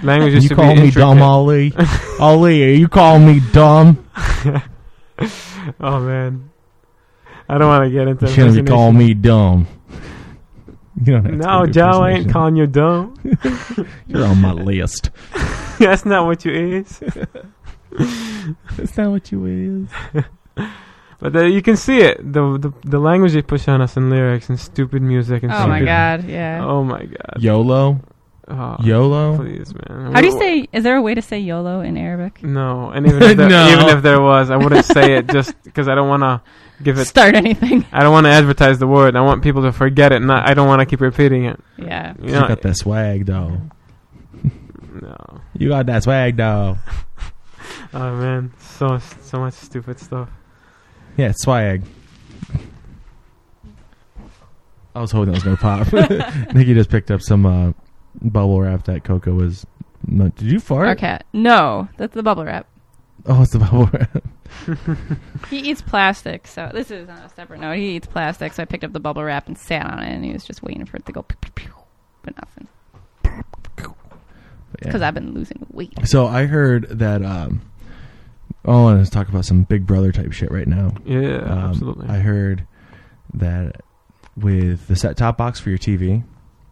[0.02, 1.22] language used You to call be me dumb.
[1.22, 1.72] Ali.
[2.20, 4.04] Ali, you call me dumb?
[5.80, 6.50] oh man,
[7.48, 8.26] I don't want to get into.
[8.26, 9.66] You shouldn't be calling me dumb.
[11.00, 13.14] You don't have No, do Joe, I ain't calling you dumb.
[14.08, 15.10] You're on my list.
[15.78, 16.98] That's not what you is.
[18.76, 20.66] That's not what you is.
[21.20, 22.18] But uh, you can see it.
[22.18, 25.66] The, the the language they push on us in lyrics and stupid music and Oh
[25.66, 26.24] my God.
[26.24, 26.64] Yeah.
[26.64, 27.36] Oh my god.
[27.38, 28.00] YOLO?
[28.50, 29.36] Oh, YOLO?
[29.36, 30.12] Please, man.
[30.12, 30.66] How do you say?
[30.72, 32.42] Is there a way to say YOLO in Arabic?
[32.42, 33.68] No, and even if there, No.
[33.68, 36.40] even if there was, I wouldn't say it just because I don't want to
[36.82, 37.04] give it.
[37.04, 37.84] Start anything.
[37.92, 39.16] I don't want to advertise the word.
[39.16, 40.20] I want people to forget it.
[40.20, 40.48] Not.
[40.48, 41.60] I don't want to keep repeating it.
[41.76, 42.14] Yeah.
[42.18, 43.60] You You know, got that swag, though.
[45.02, 45.40] no.
[45.54, 46.78] You got that swag, though.
[47.94, 50.28] Oh man, so so much stupid stuff.
[51.16, 51.84] Yeah, swag.
[54.94, 56.54] I was hoping that was going to pop.
[56.54, 57.72] Nikki just picked up some uh,
[58.22, 59.66] bubble wrap that Coco was.
[60.06, 60.86] No, did you fart?
[60.86, 61.24] Our cat.
[61.32, 62.66] No, that's the bubble wrap.
[63.26, 64.24] Oh, it's the bubble wrap.
[65.50, 67.76] He eats plastic, so this is on a separate note.
[67.76, 70.24] He eats plastic, so I picked up the bubble wrap and sat on it, and
[70.24, 71.72] he was just waiting for it to go, pew, pew, pew,
[72.22, 72.68] but nothing.
[73.24, 73.82] Yeah.
[74.80, 75.92] Because I've been losing weight.
[76.04, 77.22] So I heard that.
[77.24, 77.62] Um,
[78.64, 80.92] oh, I want to talk about some Big Brother type shit right now.
[81.04, 82.08] Yeah, Um, absolutely.
[82.08, 82.66] I heard
[83.34, 83.80] that
[84.36, 86.22] with the set top box for your TV,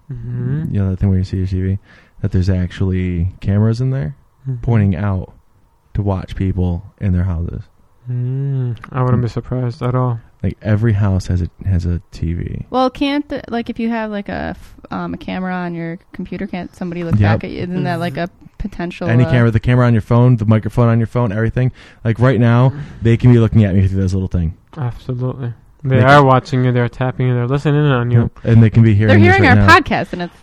[0.08, 1.78] hmm you know that thing where you see your TV,
[2.20, 4.16] that there's actually cameras in there
[4.62, 5.32] pointing out
[5.94, 7.62] to watch people in their houses.
[8.08, 10.20] Mm, I wouldn't be surprised at all.
[10.42, 12.66] Like every house has a has a TV.
[12.70, 15.98] Well, can't the, like if you have like a f- um, a camera on your
[16.12, 17.20] computer, can't somebody look Yep.
[17.40, 17.62] back at you?
[17.62, 19.08] Isn't that like a potential?
[19.08, 21.72] Any uh, camera, the camera on your phone, the microphone on your phone, everything.
[22.04, 25.52] Like right now, they can be looking at me through this little thing, Absolutely.
[25.88, 26.72] They They are can- watching you.
[26.72, 27.34] They're tapping you.
[27.34, 28.30] They're listening in on you.
[28.44, 29.08] and they can be hearing.
[29.08, 29.68] They're hearing right our now.
[29.78, 30.34] podcast, and it's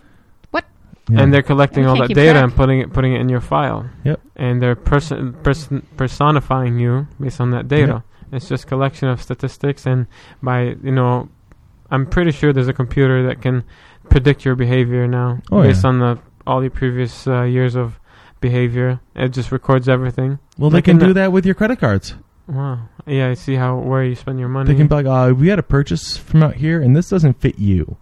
[1.10, 1.20] Yeah.
[1.22, 2.44] And they're collecting We all that data track.
[2.46, 3.90] and putting it putting it in your file.
[4.06, 4.22] Yep.
[4.38, 8.04] And they're person, person personifying you based on that data.
[8.32, 10.08] It's just collection of statistics and
[10.42, 11.28] by you know,
[11.92, 13.66] I'm pretty sure there's a computer that can
[14.10, 15.90] predict your behavior now Oh, based yeah.
[15.90, 18.00] on the all the previous uh, years of
[18.40, 19.02] behavior.
[19.14, 20.40] It just records everything.
[20.58, 22.16] well, they like can in do that with your credit cards.
[22.48, 22.80] Wow.
[23.06, 24.72] Yeah, I see how where you spend your money.
[24.72, 27.40] They can be like, uh, "We had a purchase from out here, and this doesn't
[27.40, 27.98] fit you.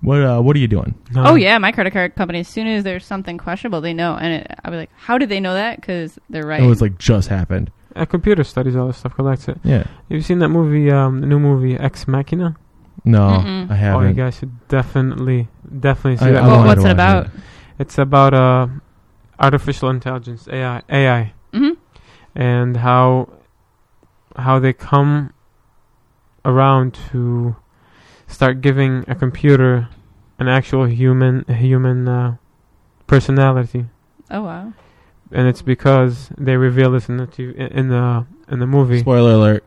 [0.00, 1.24] What uh, what are you doing?" No.
[1.26, 2.40] oh yeah, my credit card company.
[2.40, 5.28] As soon as there's something questionable, they know, and it, I'll be like, how did
[5.28, 5.80] they know that?
[5.80, 6.62] Because they're right.
[6.62, 7.70] It was like just happened.
[7.96, 9.58] A computer studies all this stuff, collects it.
[9.62, 9.78] Yeah.
[9.84, 12.56] Have you seen that movie, um, the new movie Ex Machina?
[13.04, 13.70] No, Mm-mm.
[13.70, 14.04] I haven't.
[14.04, 16.42] Oh, you guys should definitely, definitely see I- that.
[16.42, 16.74] I Well, wanted movie.
[16.74, 17.30] to what's it watch about?
[17.78, 18.66] It's about uh,
[19.38, 21.70] artificial intelligence, AI, AI, hmm
[22.34, 23.28] and how
[24.36, 25.32] how they come
[26.44, 27.56] around to
[28.26, 29.88] start giving a computer
[30.38, 32.36] an actual human a human uh,
[33.06, 33.86] personality,
[34.30, 34.72] Oh wow.
[35.30, 39.00] and it's because they reveal this in the TV, in the in the movie.
[39.00, 39.64] Spoiler alert.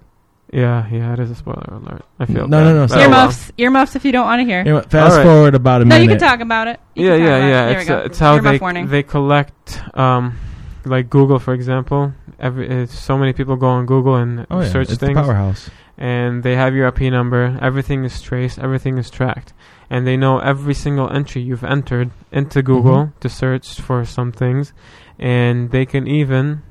[0.51, 2.03] Yeah, yeah, it is a spoiler alert.
[2.19, 2.63] I feel No, bad.
[2.63, 3.03] no, no, But sorry.
[3.05, 3.19] oh, well.
[3.21, 4.59] Earmuffs, earmuffs if you don't want to hear.
[4.59, 5.23] Anyway, fast All right.
[5.25, 6.03] forward about a No, minute.
[6.03, 6.79] you can talk about it.
[6.95, 7.49] You yeah, can talk yeah, it.
[7.49, 7.65] yeah.
[7.67, 8.05] There It's we uh, go.
[8.05, 8.87] it's how Earmuff they warning.
[8.87, 10.37] they collect, um,
[10.85, 12.13] like Google, for example.
[12.39, 15.69] Every it's, so many people go on Google and oh yeah, search it's things, powerhouse.
[15.97, 17.57] and they have your IP number.
[17.61, 18.59] Everything is traced.
[18.59, 19.53] Everything is tracked,
[19.89, 23.19] and they know every single entry you've entered into Google Mm-hmm.
[23.19, 24.73] to search for some things,
[25.17, 26.61] and they can even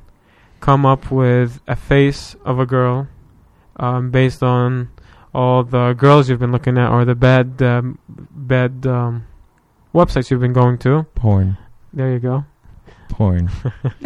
[0.60, 3.08] come up with a face of a girl
[3.76, 4.88] um, based on
[5.34, 9.26] all the girls you've been looking at or the bad um, bad um,
[9.94, 11.04] websites you've been going to.
[11.14, 11.58] Porn.
[11.92, 12.44] There you go.
[13.08, 13.50] Porn.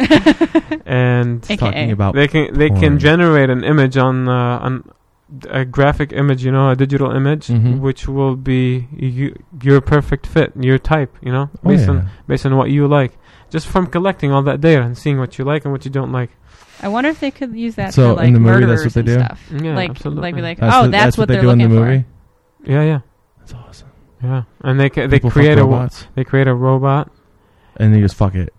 [0.85, 1.57] And AKA.
[1.57, 2.81] Talking about they can they porn.
[2.81, 4.89] can generate an image on uh, on
[5.49, 7.79] a graphic image, you know, a digital image, Mhm.
[7.79, 11.91] which will be you, your perfect fit, your type, you know, Oh, based yeah.
[11.91, 13.17] on based on what you like.
[13.49, 16.11] Just from collecting all that data and seeing what you like and what you don't
[16.11, 16.31] like.
[16.81, 18.95] I wonder if they could use that So, for like in the movie, murderers that's
[18.95, 19.19] what they do?
[19.19, 19.39] stuff.
[19.51, 20.21] Yeah, like, absolutely.
[20.23, 22.05] like, be like, That's oh, the- that's, what, they they're do in the looking movie.
[22.63, 22.99] Yeah, yeah,
[23.39, 23.89] That's awesome.
[24.23, 24.43] yeah.
[24.61, 27.11] And they ca- they People create a wo- robots, they create a robot.
[27.77, 28.53] and they just fuck it.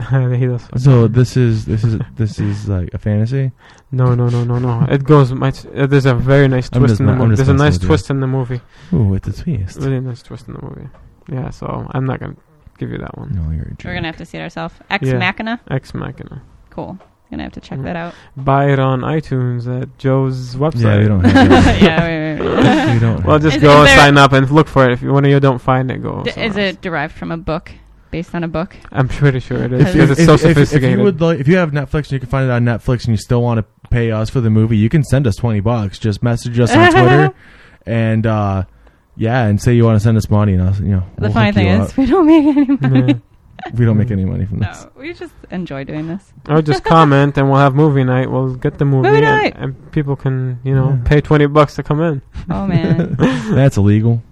[0.00, 0.66] He does.
[0.82, 3.52] So this is this is this is like a fantasy.
[3.92, 4.86] No, no, no, no, no.
[4.88, 5.66] It goes much.
[5.66, 7.36] Uh, there's a very nice I'm twist just in the ma- movie.
[7.36, 7.88] There's a nice with you.
[7.88, 8.60] twist in the movie.
[8.92, 9.78] Ooh, with the twist.
[9.78, 10.88] Really nice twist in the movie.
[11.30, 12.36] Yeah, so I'm not gonna
[12.78, 13.30] give you that one.
[13.34, 14.74] No, you're a We're gonna have to see it ourselves.
[14.90, 15.18] Ex Yeah.
[15.18, 15.60] Machina.
[15.70, 16.42] Ex Machina.
[16.70, 16.98] Cool.
[17.30, 17.84] Gonna have to check Mhm.
[17.84, 18.14] that out.
[18.36, 20.82] Buy it on iTunes at Joe's website.
[20.82, 21.80] Yeah, we don't have that.
[21.82, 22.02] yeah.
[22.02, 22.94] Wait, wait, wait.
[22.94, 23.24] we don't.
[23.24, 24.92] Well, just Is- go and sign up and look for it.
[24.92, 26.24] If you, one of you don't find it, go.
[26.24, 26.56] D- is else.
[26.56, 27.70] it derived from a book,
[28.10, 28.76] based on a book?
[28.92, 30.90] I'm pretty sure it is If because you- it's so if, if, sophisticated.
[30.92, 33.04] If you would like, if you have Netflix and you can find it on Netflix,
[33.04, 35.60] and you still want to pay us for the movie, you can send us twenty
[35.60, 35.98] bucks.
[35.98, 37.32] Just message us on Twitter,
[37.86, 38.64] and uh,
[39.16, 41.32] yeah, and say you want to send us money, and I'll, you know, The we'll
[41.32, 41.96] funny thing is, up.
[41.96, 43.12] we don't make any money.
[43.66, 43.72] Yeah.
[43.74, 44.84] we don't make any money from this.
[44.84, 46.32] No, we just enjoy doing this.
[46.48, 48.30] or just comment and we'll have movie night.
[48.30, 49.54] We'll get the movie, Movie and, night.
[49.58, 51.02] and people can you know Yeah.
[51.08, 52.22] pay twenty bucks to come in.
[52.48, 53.16] Oh man,
[53.50, 54.22] That's illegal.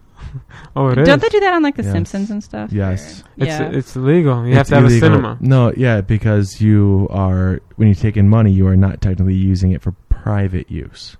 [0.78, 1.06] Oh, it is.
[1.08, 1.92] don't they do that on like The Yes.
[1.92, 2.72] Simpsons and stuff?
[2.72, 3.22] Yes.
[3.22, 3.70] Or- It's yeah.
[3.70, 4.46] it's illegal.
[4.46, 5.08] You have It's to have illegal.
[5.08, 5.38] a cinema.
[5.40, 9.72] No, yeah, because you are when you take in money, you are not technically using
[9.72, 11.16] it for private use.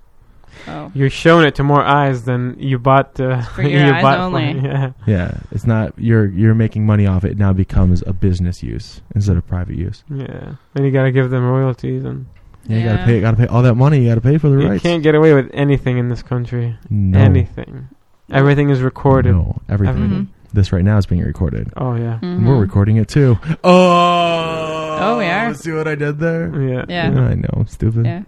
[0.67, 0.91] oh.
[0.93, 3.19] You're showing it to more eyes than you bought.
[3.19, 4.59] Uh, for your you eyes bought only.
[4.59, 4.91] For, yeah.
[5.07, 7.31] Yeah, it's not you're you're making money off it.
[7.31, 10.03] it now becomes a business use instead of private use.
[10.09, 12.25] Yeah, and you gotta give them royalties, and
[12.67, 13.21] Yeah, you gotta pay.
[13.21, 13.99] Gotta pay all that money.
[14.03, 14.83] You gotta pay for the you rights.
[14.83, 16.77] can't get away with anything in this country.
[16.89, 17.87] no, Anything,
[18.31, 19.33] everything is recorded.
[19.33, 19.95] No, everything.
[20.03, 20.25] Everything.
[20.25, 20.27] Mhm.
[20.53, 21.71] This right now is being recorded.
[21.77, 23.37] Oh yeah, And We're recording it too.
[23.63, 25.53] Oh, Oh, we are.
[25.53, 26.49] See what I did there?
[26.61, 27.19] yeah, Yeah.
[27.21, 28.05] I know, I'm stupid.
[28.05, 28.23] Yeah.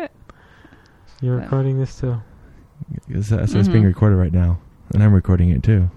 [1.20, 2.20] You're recording this too.
[3.08, 3.86] It's, so it's being Mhm.
[3.86, 4.58] recorded right now,
[4.92, 5.90] and I'm recording it too.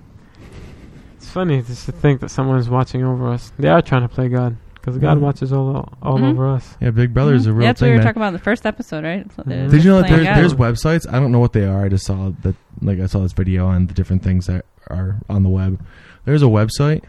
[1.17, 3.51] It's funny just to think that someone's watching over us.
[3.59, 5.21] They are trying to play God because God Mhm.
[5.21, 6.31] watches all all Mhm.
[6.31, 6.77] over us.
[6.81, 7.53] Yeah, Big Brother is a Mhm.
[7.53, 8.05] real Yeah, that's what thing, we were man.
[8.07, 9.31] talking about in the first episode, right?
[9.33, 11.11] So they're Did Did you know that there's, there's websites?
[11.11, 11.83] I don't know what they are.
[11.85, 15.17] I just saw that, like, I saw this video on the different things that are
[15.29, 15.79] on the web.
[16.25, 17.03] There's a website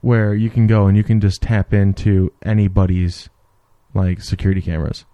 [0.00, 3.28] where you can go and you can just tap into anybody's,
[3.94, 5.04] like, security cameras.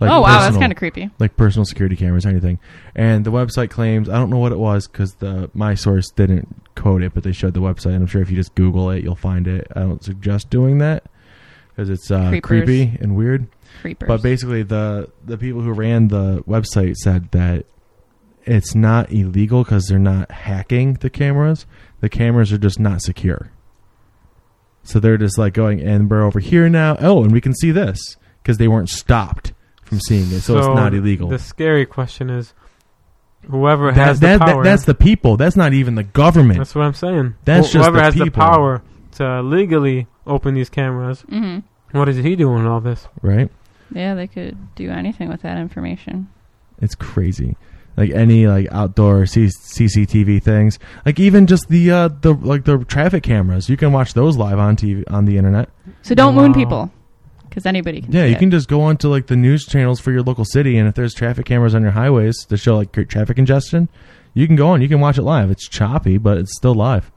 [0.00, 1.10] Like oh wow, that's kind of creepy.
[1.18, 2.60] like personal security cameras or anything.
[2.94, 6.54] And the website claims I don't know what it was because the my source didn't
[6.76, 7.86] quote it, but they showed the website.
[7.94, 9.66] And I'm sure if you just Google it, you'll find it.
[9.74, 11.02] I don't suggest doing that
[11.78, 13.46] because it's uh, creepy and weird.
[13.82, 14.08] Creepers.
[14.08, 17.66] But basically, the the people who ran the website said that
[18.44, 21.66] it's not illegal because they're not hacking the cameras.
[22.00, 23.52] The cameras are just not secure.
[24.82, 26.96] So they're just like going, and we're over here now.
[26.98, 29.52] Oh, and we can see this because they weren't stopped
[29.84, 31.28] from seeing it, so, it's not illegal.
[31.28, 32.52] The scary question is,
[33.48, 34.64] whoever That- has that- the that- power.
[34.64, 35.36] that's the people.
[35.36, 36.58] That's not even the government.
[36.58, 37.34] That's what I'm saying.
[37.44, 41.22] That's Wh- just whoever the has the power to legally open these cameras.
[41.22, 41.58] hmm
[41.92, 43.06] What is he doing with all this?
[43.22, 43.50] right?
[43.94, 46.28] Yeah, they could do anything with that information.
[46.80, 47.56] It's crazy.
[47.96, 52.78] Like any like outdoor C- CCTV things, like even just the uh the like the
[52.84, 55.68] traffic cameras, you can watch those live on TV on the internet.
[56.02, 56.92] So don't moon people,
[57.48, 58.12] because anybody can.
[58.12, 58.38] Yeah, see you it.
[58.38, 61.12] can just go onto like the news channels for your local city, and if there's
[61.12, 63.88] traffic cameras on your highways to show like great traffic congestion,
[64.32, 64.80] you can go on.
[64.80, 65.50] You can watch it live.
[65.50, 67.10] It's choppy, but it's still live.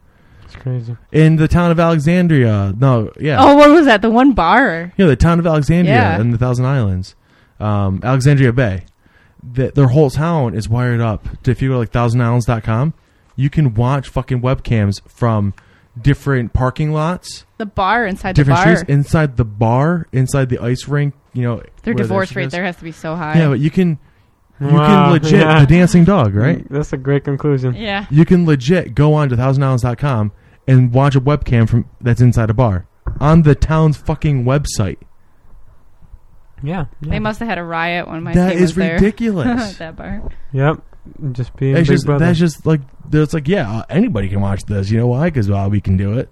[0.52, 0.96] It's crazy.
[1.12, 4.02] In the town of Alexandria, no, yeah, Oh, what was that?
[4.02, 4.92] The one bar.
[4.96, 6.20] Yeah, the town of Alexandria Yeah.
[6.20, 7.14] and the Thousand Islands,
[7.60, 8.84] um, Alexandria Bay.
[9.42, 11.26] The, their whole town is wired up.
[11.44, 12.94] To, if you go to like thousandsislands.com,
[13.34, 15.54] you can watch fucking webcams from
[16.00, 18.76] different parking lots, The bar inside different the bar.
[18.76, 21.14] streets, inside the bar, inside the ice rink.
[21.32, 22.52] You know, Their where divorce shit rate is.
[22.52, 23.38] there has to be so high.
[23.38, 23.98] Yeah, but you can
[24.60, 25.60] you Wow, can legit yeah.
[25.60, 26.64] the dancing dog, right?
[26.70, 27.74] That's a great conclusion.
[27.74, 28.06] yeah.
[28.10, 30.30] You can legit go on to thousandsislands.com
[30.66, 32.86] and watch a webcam from that's inside a bar
[33.20, 34.98] on the town's fucking website.
[36.62, 36.86] Yeah.
[37.00, 37.10] yeah.
[37.10, 38.94] They must have had a riot when my That thing is was there.
[39.00, 39.76] ridiculous.
[39.78, 40.22] that bar.
[40.52, 40.82] Yep.
[41.32, 42.24] Just being That's Big just Brother.
[42.24, 42.80] that's just like
[43.12, 44.88] it's like yeah, uh, anybody can watch this.
[44.90, 45.30] You know why?
[45.30, 46.30] Because well, we can do it,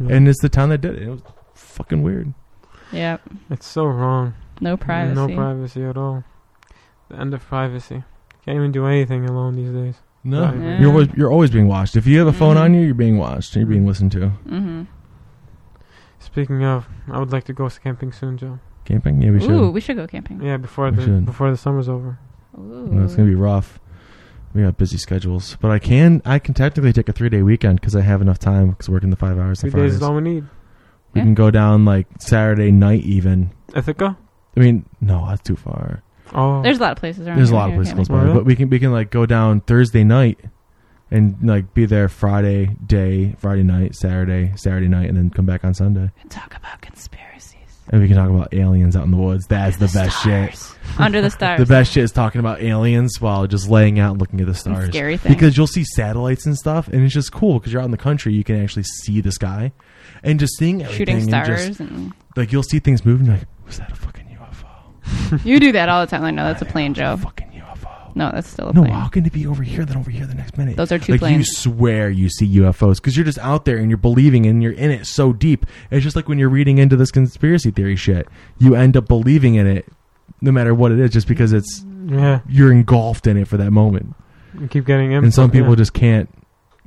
[0.00, 0.16] Yeah.
[0.16, 1.02] and it's the town that did it.
[1.02, 1.22] It was
[1.54, 2.34] fucking weird.
[2.90, 3.20] Yep.
[3.50, 4.34] it's so wrong.
[4.60, 5.14] No privacy.
[5.14, 6.24] No privacy at all.
[7.10, 8.02] The end of privacy.
[8.44, 10.02] Can't even do anything alone these days.
[10.28, 10.80] No, Yeah.
[10.80, 11.96] you're always you're always being watched.
[11.96, 12.60] If you have a phone Mhm.
[12.60, 13.56] on you, you're being watched.
[13.56, 14.20] You're being listened to.
[14.48, 14.82] Mm-hmm.
[16.18, 18.58] Speaking of, I would like to go camping soon, Joe.
[18.84, 19.22] Camping?
[19.22, 19.50] Yeah, we should.
[19.50, 20.40] Ooh, we should go camping.
[20.42, 21.24] Yeah, before We the should.
[21.26, 22.18] before the summer's over.
[22.58, 22.88] Ooh.
[22.90, 23.78] No, it's gonna be rough.
[24.54, 27.80] We got busy schedules, but I can I can technically take a three day weekend
[27.80, 29.60] because I have enough time because working the five hours.
[29.60, 30.44] Three on days is all we need.
[31.14, 31.24] We Yeah.
[31.24, 33.50] can go down like Saturday night even.
[33.74, 34.16] Ithaca?
[34.56, 36.02] I mean, no, that's too far.
[36.34, 37.36] Oh, There's a lot of places around.
[37.38, 38.34] There's a here lot of places you close by, Really?
[38.34, 40.38] but we can we can like go down Thursday night
[41.10, 45.64] and like be there Friday day, Friday night, Saturday, Saturday night, and then come back
[45.64, 46.10] on Sunday.
[46.22, 47.54] and talk about conspiracies.
[47.90, 49.46] And we can talk about aliens out in the woods.
[49.46, 50.54] That's the, The best shit.
[50.54, 50.74] stars.
[50.98, 51.58] Under the stars.
[51.58, 54.54] The best shit is talking about aliens while just laying out and looking at the
[54.54, 54.88] stars.
[54.90, 55.32] Scary thing.
[55.32, 57.96] Because you'll see satellites and stuff, and it's just cool because you're out in the
[57.96, 58.34] country.
[58.34, 59.72] You can actually see the sky,
[60.22, 60.98] and just seeing everything.
[60.98, 61.66] shooting and stars.
[61.68, 63.24] just, and like you'll see things moving.
[63.24, 64.17] You're like, was that a fucking UFO?
[65.44, 66.24] You do that all the time.
[66.24, 67.12] I know that's a plane, That Joe.
[67.14, 68.16] a fucking UFO.
[68.16, 68.94] No, that's still a No, plane.
[68.94, 70.76] how can it be over here then over here the next minute?
[70.76, 71.46] Those are two like planes.
[71.48, 74.72] you swear you see UFOs because you're just out there and you're believing and you're
[74.72, 75.66] in it so deep.
[75.90, 78.26] It's just like when you're reading into this conspiracy theory shit,
[78.58, 79.86] you end up believing in it,
[80.40, 82.40] no matter what it is, just because it's yeah.
[82.48, 84.14] you're engulfed in it for that moment.
[84.58, 85.22] You keep getting in.
[85.24, 86.28] and some people just can't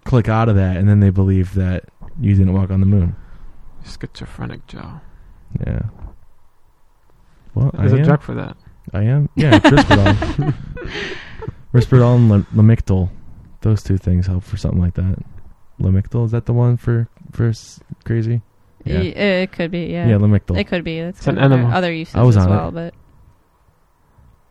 [0.03, 1.85] click out of that, and then they believe that
[2.19, 3.15] you didn't walk on the moon.
[3.85, 4.99] schizophrenic, Joe.
[5.65, 5.83] Yeah.
[7.55, 8.03] Well, I There's a am.
[8.03, 8.55] drug for that.
[8.93, 9.29] I am.
[9.35, 10.53] Yeah, it's Risperdal.
[11.73, 13.09] Risperdal and Lam- Lamictal.
[13.61, 15.17] Those two things help for something like that.
[15.79, 18.41] Lamictal is that the one for for s- crazy?
[18.85, 18.99] Y- Yeah.
[19.01, 20.07] It could be, yeah.
[20.07, 20.57] Yeah, Lamictal.
[20.57, 20.97] It could be.
[20.99, 21.73] It's, It's an got other- enema.
[21.75, 22.71] Other uses I was as on well, it.
[22.71, 22.93] but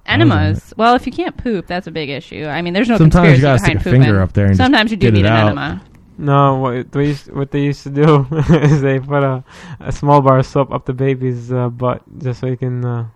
[0.07, 0.74] I was on enemas.
[0.76, 2.46] Well, if you can't poop, that's a big issue.
[2.46, 4.22] I mean, there's no Sometimes you conspiracy gotta stick behind a finger pooping.
[4.22, 5.46] up there and just Sometimes you do get need it an out.
[5.46, 5.82] enema.
[6.21, 9.43] No, what they used, what they used to do is they put a,
[9.81, 12.85] a small bar of soap up the baby's uh, butt just so you can.
[12.85, 13.09] Uh,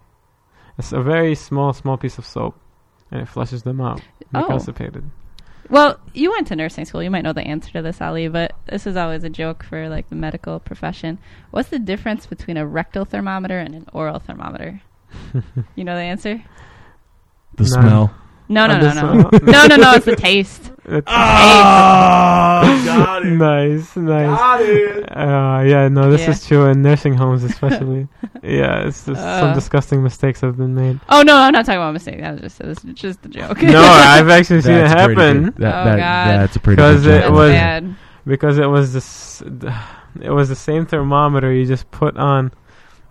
[0.79, 2.59] it's a very small, small piece of soap,
[3.11, 4.01] and it flushes them out.
[4.35, 4.47] Oh.
[4.47, 5.05] constipated.
[5.69, 7.03] Well, you went to nursing school.
[7.03, 9.91] You might know the answer to this, Ali, but this is always a joke for
[9.91, 11.19] like the medical profession.
[11.51, 14.81] What's the difference between a rectal thermometer and an oral thermometer?
[15.77, 16.43] you know the answer?
[17.57, 17.69] the No.
[17.69, 18.15] smell.
[18.49, 19.13] No, no, no, no.
[19.43, 19.93] no, no, no.
[19.93, 20.71] It's the taste.
[20.87, 21.07] It's
[22.85, 24.61] got nice, nice.
[24.61, 25.17] it.
[25.17, 26.31] Uh, yeah, no, this Yeah.
[26.31, 28.07] is true in nursing homes, especially.
[28.43, 29.55] yeah, it's just some Uh.
[29.55, 31.01] disgusting mistakes have been made.
[31.09, 32.21] Oh no, I'm not talking about a mistake.
[32.21, 33.63] That was just this is just a joke.
[33.63, 35.57] no, I've actually seen it That's pretty happen good.
[35.57, 36.41] That, Oh, that, God.
[36.41, 37.97] That's a pretty 'Cause good it That's was- bad.
[38.27, 39.43] because it was this.
[40.23, 42.53] It was the same thermometer you just put on.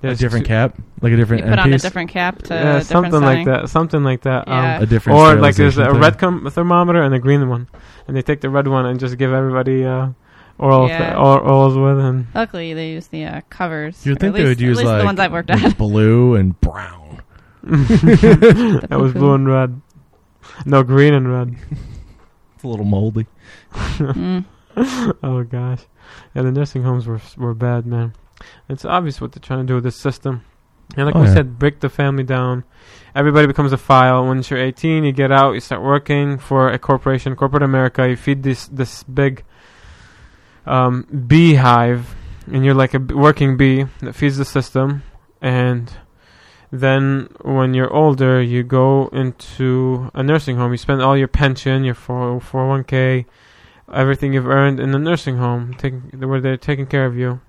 [0.03, 2.79] A different cap, like a You different put on a different cap to Yeah, a
[2.79, 3.69] different something like that.
[3.69, 4.47] Something like that.
[4.47, 4.81] Yeah.
[4.81, 7.67] a different or like there's a sterilization red com- thermometer and a green one,
[8.07, 10.09] and they take the red one and just give everybody uh,
[10.57, 10.97] oral Yeah.
[10.97, 14.05] th- or- orals with, and Luckily, they use the uh, covers.
[14.05, 15.77] You'd think at they would use at least like the ones I've worked like at.
[15.77, 17.21] blue and brown.
[17.63, 19.81] that was blue and red.
[20.65, 21.55] No, green and red.
[22.55, 23.27] It's a little moldy.
[23.73, 24.45] Mm.
[25.21, 25.81] oh gosh,
[26.33, 28.13] yeah, the nursing homes were were bad, man.
[28.69, 30.43] It's obvious what they're trying to do with this system.
[30.97, 31.33] And like Oh, we yeah.
[31.33, 32.63] said, break the family down.
[33.15, 34.25] Everybody becomes a file.
[34.25, 35.53] Once you're 18, you get out.
[35.53, 38.07] You start working for a corporation, corporate America.
[38.07, 39.43] You feed this this big
[40.65, 42.15] um, beehive,
[42.51, 45.03] and you're like a working bee that feeds the system.
[45.41, 45.91] And
[46.71, 50.71] then when you're older, you go into a nursing home.
[50.71, 53.25] You spend all your pension, your 401k,
[53.91, 57.41] everything you've earned in the nursing home, taking where they're taking care of you.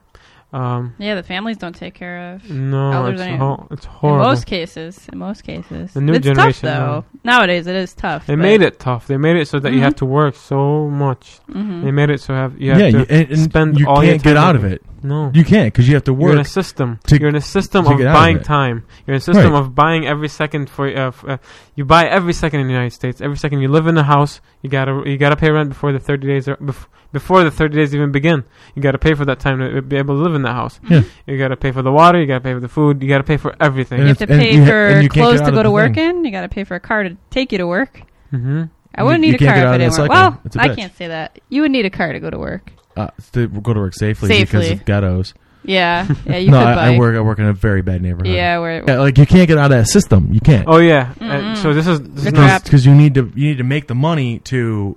[0.55, 2.49] Um, Yeah, the families don't take care of.
[2.49, 6.25] no, Elders it's, are- ho- it's In most cases, in most cases, The new it's
[6.25, 7.05] generation, tough though.
[7.25, 8.27] Nowadays, it is tough.
[8.27, 9.07] they made it tough.
[9.09, 9.83] They made it so that you Mhm.
[9.83, 11.41] have to work so much.
[11.53, 13.89] hmm They made it so have you have yeah, to you, and, and spend you
[13.89, 14.77] all can't get time out of working.
[14.77, 14.83] it.
[15.05, 15.31] No.
[15.33, 16.23] You can't because you have to work.
[16.31, 16.99] You're in a system.
[17.07, 18.85] to- You're in a system of get out of buying time.
[19.07, 19.61] You're in a system Right.
[19.61, 20.87] of buying every second for.
[20.89, 21.37] Uh, f- uh,
[21.77, 23.21] you buy every second in the United States.
[23.21, 25.99] Every second you live in a house, you gotta you gotta pay rent before the
[26.01, 28.43] 30 days are, bef- before the 30 days even begin.
[28.75, 30.81] You gotta pay for that time to be able to live in that house.
[30.89, 31.03] Yeah.
[31.27, 32.19] You gotta pay for the water.
[32.21, 33.03] You gotta pay for the food.
[33.03, 34.01] You gotta pay for everything.
[34.01, 35.71] You have to And- and pay you ha- for and you clothes to go to
[35.71, 36.17] work thing.
[36.19, 36.25] in.
[36.25, 38.01] You got to pay for a car to take you to work.
[38.31, 38.65] hmm
[38.97, 40.11] I wouldn't You- need you a car get out if of it that didn't work.
[40.11, 40.77] Well, I bitch.
[40.77, 41.39] can't say that.
[41.49, 42.71] You would need a car to go to work.
[42.97, 44.73] Uh, to go to work safely, because Safely.
[44.81, 45.35] of ghettos.
[45.67, 46.95] Yeah, yeah, you no, could I, buy.
[46.95, 47.17] I work.
[47.17, 48.35] I work in a very bad neighborhood.
[48.35, 50.29] Yeah, where Yeah, like you can't get out of that system.
[50.33, 50.69] You can't.
[50.69, 51.15] Oh yeah.
[51.21, 51.57] Uh, Mm-mm.
[51.63, 52.65] so this is this is The not trap.
[52.65, 54.97] because you need to you need to make the money to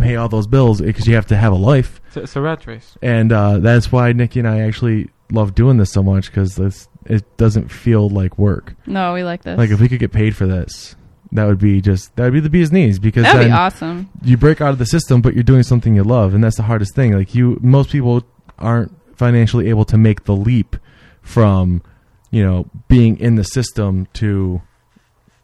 [0.00, 2.66] pay all those bills because you have to have a life, it's, it's a rat
[2.66, 2.96] race.
[3.02, 6.88] and uh, that's why Nikki and I actually love doing this so much because this
[7.06, 8.74] it doesn't feel like work.
[8.86, 9.58] no, we like this.
[9.58, 10.94] Like if we could get paid for this,
[11.32, 14.10] that would be just that would be the bee's knees because That'd then be awesome.
[14.24, 16.64] you break out of the system, but you're doing something you love, and that's the
[16.64, 17.12] hardest thing.
[17.12, 18.24] Like you, most people
[18.58, 20.76] aren't financially able to make the leap
[21.22, 21.82] from,
[22.30, 24.62] you know, being in the system to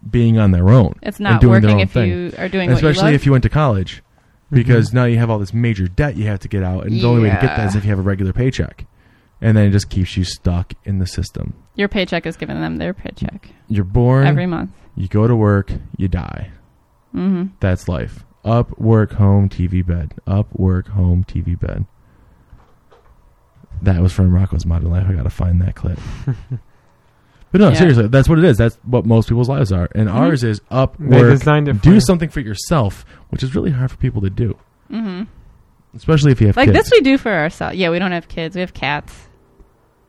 [0.09, 0.95] being on their own.
[1.03, 2.09] It's and not doing their working own if thing.
[2.09, 3.15] you are doing especially what you love.
[3.15, 4.57] if you went to college, mm-hmm.
[4.57, 7.05] because now you have all this major debt you have to get out, and the
[7.05, 8.87] only way to get that is if you have a regular paycheck.
[9.41, 11.53] And then it just keeps you stuck in the system.
[11.75, 14.71] Your paycheck is giving them their paycheck You're born, every month.
[14.95, 16.51] you go to work, you die.
[17.15, 17.55] Mm-hmm.
[17.61, 18.25] That's life.
[18.45, 20.15] Up, work, home, TV, bed.
[20.27, 21.85] Up, work, home, TV, bed.
[23.83, 25.07] That was from Rocko's Modern Life.
[25.09, 25.99] I gotta find that clip.
[27.53, 27.75] but no, Yeah.
[27.75, 28.57] seriously, that's what it is.
[28.57, 30.15] That's what most people's lives are, and Mhm.
[30.15, 32.01] ours is up, They work, designed it do you.
[32.01, 34.57] something for yourself, which is really hard for people to do,
[34.91, 35.25] Mm-hmm.
[35.95, 36.79] especially if you have Like kids.
[36.89, 37.77] this, we do for ourselves.
[37.77, 38.55] Yeah, we don't have kids.
[38.57, 39.26] We have cats,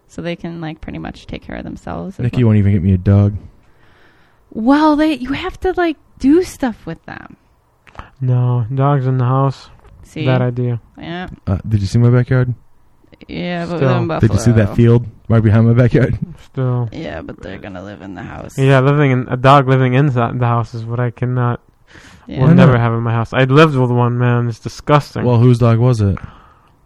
[0.07, 2.19] so they can like pretty much take care of themselves.
[2.19, 2.47] as Nikki well.
[2.49, 3.35] won't even get me a dog.
[4.51, 7.37] Well, they you have to like do stuff with them.
[8.21, 9.69] No, dogs in the house.
[10.03, 10.79] See, that idea.
[10.97, 12.53] yeah, Uh, did you see my backyard?
[13.27, 13.89] yeah, but Still.
[13.89, 14.19] then Buffalo.
[14.27, 16.17] Did you see that field right behind my backyard?
[16.45, 16.87] Still.
[16.93, 18.57] Yeah, but they're gonna live in the house.
[18.57, 21.59] Yeah, living in a dog living inside the house is what I cannot
[22.25, 22.41] yeah.
[22.41, 23.33] will never have in my house.
[23.33, 24.47] I lived with one man.
[24.47, 25.25] It's disgusting.
[25.25, 26.17] well, whose dog was it?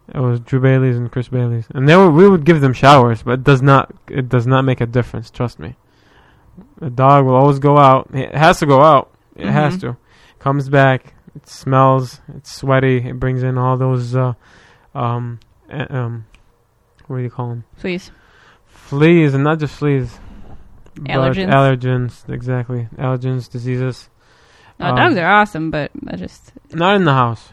[0.08, 3.22] It was Drew Bailey's and Chris Bailey's, and they were we would give them showers,
[3.22, 5.30] but it does not it does not make a difference.
[5.30, 5.76] Trust me.
[6.78, 8.10] The dog will always go out.
[8.12, 9.10] It has to go out.
[9.36, 9.80] It has Mhm.
[9.82, 9.96] to.
[10.38, 11.14] Comes back.
[11.34, 12.20] It smells.
[12.36, 12.98] It's sweaty.
[13.08, 14.34] It brings in all those uh,
[14.94, 15.38] um
[15.72, 16.26] uh, um
[17.06, 17.64] what do you call them?
[17.76, 18.10] Fleas.
[18.66, 20.18] Fleas and not just fleas.
[20.96, 21.48] Allergens.
[21.50, 22.88] Allergens, exactly.
[22.98, 24.10] Allergens, diseases.
[24.78, 27.52] No, Um, dogs are awesome, but I just Not in the house.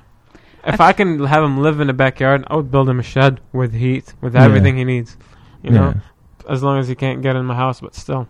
[0.65, 3.03] If I I can have him live in the backyard, I would build him a
[3.03, 4.43] shed with heat, with Yeah.
[4.43, 5.17] everything he needs.
[5.63, 6.51] You know, Yeah.
[6.53, 8.27] as long as he can't get in my house, but still,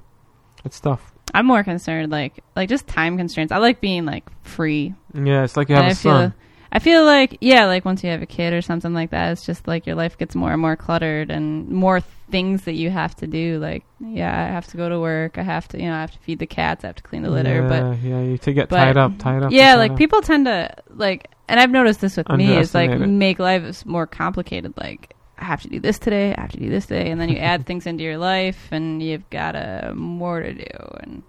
[0.66, 1.14] it's tough.
[1.34, 3.52] I'm more concerned like like just time constraints.
[3.52, 4.94] I like being like free.
[5.14, 6.34] Yeah, it's like you And have I a feel.
[6.72, 9.46] I feel like yeah, like once you have a kid or something like that, it's
[9.46, 12.00] just like your life gets more and more cluttered and more
[12.32, 13.58] things that you have to do.
[13.60, 15.38] Like yeah, I have to go to work.
[15.38, 16.84] I have to you know I have to feed the cats.
[16.84, 17.62] I have to clean the litter.
[17.62, 19.52] yeah, But yeah, you to get tied up, tied up.
[19.52, 19.98] yeah, and like up.
[19.98, 24.08] people tend to like, and I've noticed this with me is like make life more
[24.08, 24.74] complicated.
[24.78, 27.30] Like I have to do this today, I have to do this today, and then
[27.30, 31.24] you add things into your life, and you've got uh, more to do, and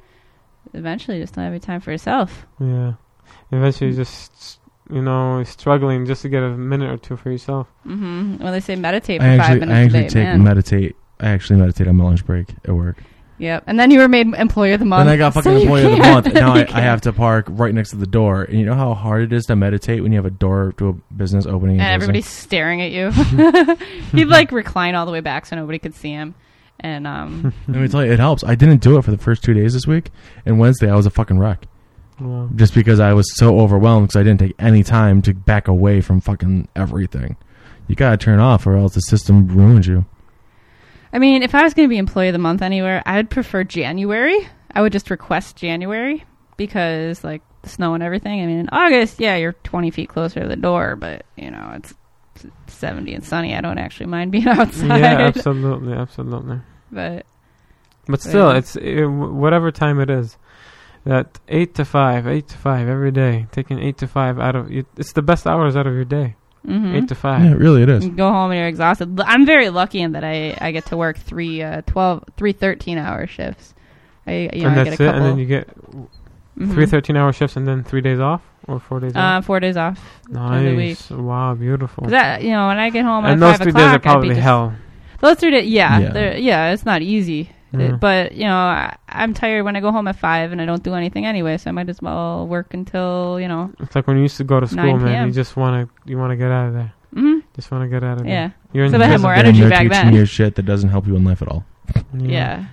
[0.74, 2.46] eventually you just don't have any time for yourself.
[2.60, 2.94] Yeah,
[3.50, 4.60] eventually, you're just
[4.92, 7.68] you know struggling just to get a minute or two for yourself.
[7.86, 8.42] Mm-hmm.
[8.42, 10.44] When they say meditate for I five actually, minutes I actually a day, take man.
[10.44, 10.96] meditate.
[11.20, 12.96] I actually meditate on my lunch break at work.
[13.40, 13.64] Yep.
[13.66, 15.06] And then you were made employee of the month.
[15.06, 16.26] Then I got fucking you employee of the month.
[16.26, 18.42] and Now I, I have to park right next to the door.
[18.44, 20.88] And you know how hard it is to meditate when you have a door to
[20.90, 23.10] a business opening and, and everybody's staring at you.
[24.12, 26.34] He'd like recline all the way back so nobody could see him.
[26.82, 28.42] And um, Let me tell you, it helps.
[28.44, 30.10] I didn't do it for the first two days this week,
[30.46, 31.66] and Wednesday I was a fucking wreck
[32.18, 32.48] Wow.
[32.56, 36.00] just because I was so overwhelmed because I didn't take any time to back away
[36.00, 37.36] from fucking everything.
[37.86, 40.04] You gotta turn off, or else the system ruins you.
[41.12, 43.30] I mean, if I was going to be employee of the month anywhere, I would
[43.30, 44.46] prefer January.
[44.72, 46.24] I would just request January
[46.56, 48.40] because, like, the snow and everything.
[48.42, 51.72] I mean, in August, yeah, you're 20 feet closer to the door, but, you know,
[51.74, 51.94] it's
[52.68, 53.54] 70 and sunny.
[53.56, 55.00] I don't actually mind being outside.
[55.00, 56.60] Yeah, absolutely, absolutely.
[56.92, 57.26] But,
[58.06, 58.58] But still, Yeah.
[58.58, 60.36] it's it, whatever time it is.
[61.04, 64.70] That eight to five, eight to five every day, taking eight to five out of
[64.70, 66.36] you, it's the best hours out of your day.
[66.66, 66.94] Mhm.
[66.96, 67.44] Eight to five.
[67.44, 68.04] Yeah, really, it is.
[68.04, 69.20] You go home and you're exhausted.
[69.24, 72.98] I'm very lucky in that I, I get to work three, uh, 12, three 13
[72.98, 73.74] hour shifts.
[74.26, 75.14] I, you know, and I that's get a it.
[75.16, 75.68] And then you get
[76.58, 76.74] Mhm.
[76.74, 79.46] three 13 hour shifts and then three days off or four days uh, off.
[79.46, 79.98] four days off.
[80.34, 80.98] every week.
[80.98, 81.10] Nice.
[81.10, 82.06] Wow, beautiful.
[82.08, 83.94] That, you know, when I get home and at those five three o'clock, days are
[83.94, 84.74] I'd be probably hell.
[85.20, 86.12] Those three days, yeah, Yeah.
[86.14, 87.50] yeah, yeah, it's not easy.
[87.72, 87.94] Yeah.
[87.94, 90.66] It- but you know, I, I'm tired when I go home at five and I
[90.66, 93.72] don't do anything anyway, so I might as well work until you know.
[93.80, 95.26] It's like when you used to go to school, 9 man.
[95.28, 96.92] You just want to you want to get out of there.
[97.14, 97.38] Mm-hmm.
[97.56, 98.32] Just want to get out of there.
[98.32, 99.22] Yeah, You're in So I had prison.
[99.22, 100.14] more energy they're back teaching then.
[100.14, 101.64] you shit that doesn't help you in life at all.
[102.16, 102.66] yeah,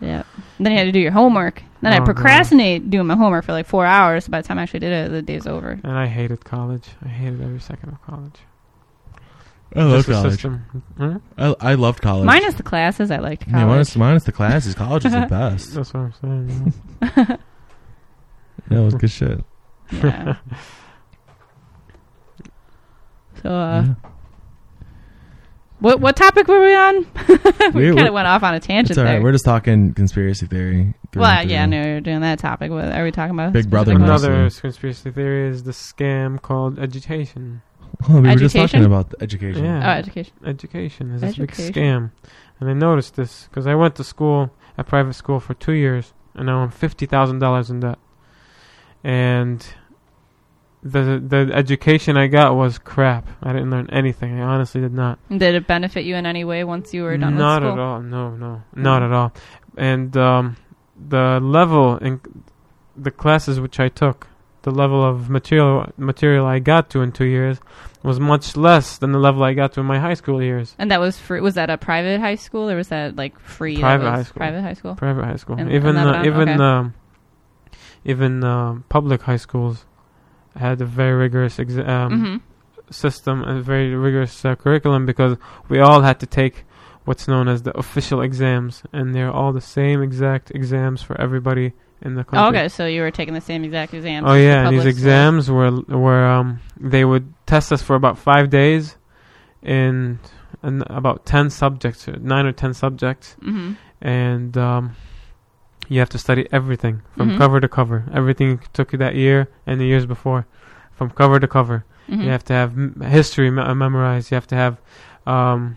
[0.00, 0.22] yeah.
[0.60, 1.62] Then you had to do your homework.
[1.82, 2.06] Then I Oh, God.
[2.06, 4.28] procrastinate doing my homework for like four hours.
[4.28, 5.78] By the time I actually did it, the day's over.
[5.82, 6.88] And I hated college.
[7.04, 8.34] I hated every second of college.
[9.74, 10.32] I love Just college.
[10.32, 10.64] system.
[10.96, 11.16] Hmm?
[11.36, 12.24] I, I loved college.
[12.24, 13.56] Minus the classes, I liked college.
[13.60, 14.74] Yeah, minus, minus the classes.
[14.74, 15.74] College is the best.
[15.74, 16.72] That's what I'm saying.
[17.02, 17.36] yeah.
[18.70, 19.44] Yeah, it was good shit.
[19.92, 20.36] Yeah.
[23.42, 23.94] so, uh, Yeah.
[25.80, 26.94] what what topic were we on?
[26.96, 29.12] we We- kind we- of went off on a tangent It's all right.
[29.12, 29.22] there.
[29.22, 30.94] We're just talking conspiracy theory.
[31.12, 31.70] through Well, and yeah, through.
[31.70, 32.70] no, you're doing that topic.
[32.70, 33.52] What are we talking about?
[33.52, 34.28] Big Brother Specific mostly.
[34.32, 37.62] Another conspiracy theory is the scam called education.
[38.08, 39.64] Oh, we were just talking about the education.
[39.64, 39.94] Yeah.
[39.94, 40.34] Oh, education.
[40.44, 42.10] Education is a big scam.
[42.60, 46.12] And I noticed this because I went to school, a private school, for two years,
[46.34, 47.98] and now I'm $50,000 in debt.
[49.04, 49.66] And
[50.82, 53.28] the the education I got was crap.
[53.42, 54.40] I didn't learn anything.
[54.40, 55.18] I honestly did not.
[55.28, 58.00] Did it benefit you in any way once you were done not with at all.
[58.00, 59.32] No, no, not at all.
[59.76, 60.56] And um,
[60.96, 62.20] the level in
[62.96, 64.28] the classes which I took,
[64.66, 67.56] the level of material material I got to in two years
[68.02, 70.74] was much less than the level I got to in my high school years.
[70.76, 71.40] And that was free.
[71.40, 73.78] Was that a private high school or was that like free?
[73.78, 74.40] Private high school.
[74.40, 74.94] Private high school.
[74.96, 76.62] Private high school, In- even in uh, even Okay.
[76.62, 76.94] um,
[78.04, 79.86] even um public high schools
[80.56, 82.36] had a very rigorous exa- um, hmm
[82.88, 85.36] system and very rigorous uh, curriculum because
[85.68, 86.64] we all had to take
[87.04, 91.72] what's known as the official exams, and they're all the same exact exams for everybody
[92.02, 92.38] in the country.
[92.44, 94.24] Oh, okay, so you were taking the same exact exam.
[94.26, 98.50] Oh yeah, and these exams were were um they would test us for about five
[98.50, 98.96] days
[99.62, 100.18] in,
[100.62, 103.76] in about ten subjects, uh, nine or ten subjects, Mhm.
[104.00, 104.96] and um,
[105.88, 107.38] you have to study everything from Mhm.
[107.38, 108.04] cover to cover.
[108.12, 110.46] Everything you took you that year and the years before,
[110.94, 111.84] from cover to cover.
[112.08, 112.24] Mhm.
[112.24, 114.30] You have to have m- history me- uh, memorized.
[114.30, 114.76] You have to have
[115.26, 115.76] um,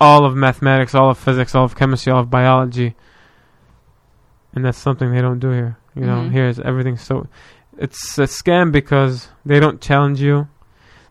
[0.00, 2.94] all of mathematics, all of physics, all of chemistry, all of biology.
[4.54, 5.76] And that's something they don't do here.
[5.94, 6.32] You know, Mhm.
[6.32, 7.26] here is everything so.
[7.78, 10.48] It's a scam because they don't challenge you.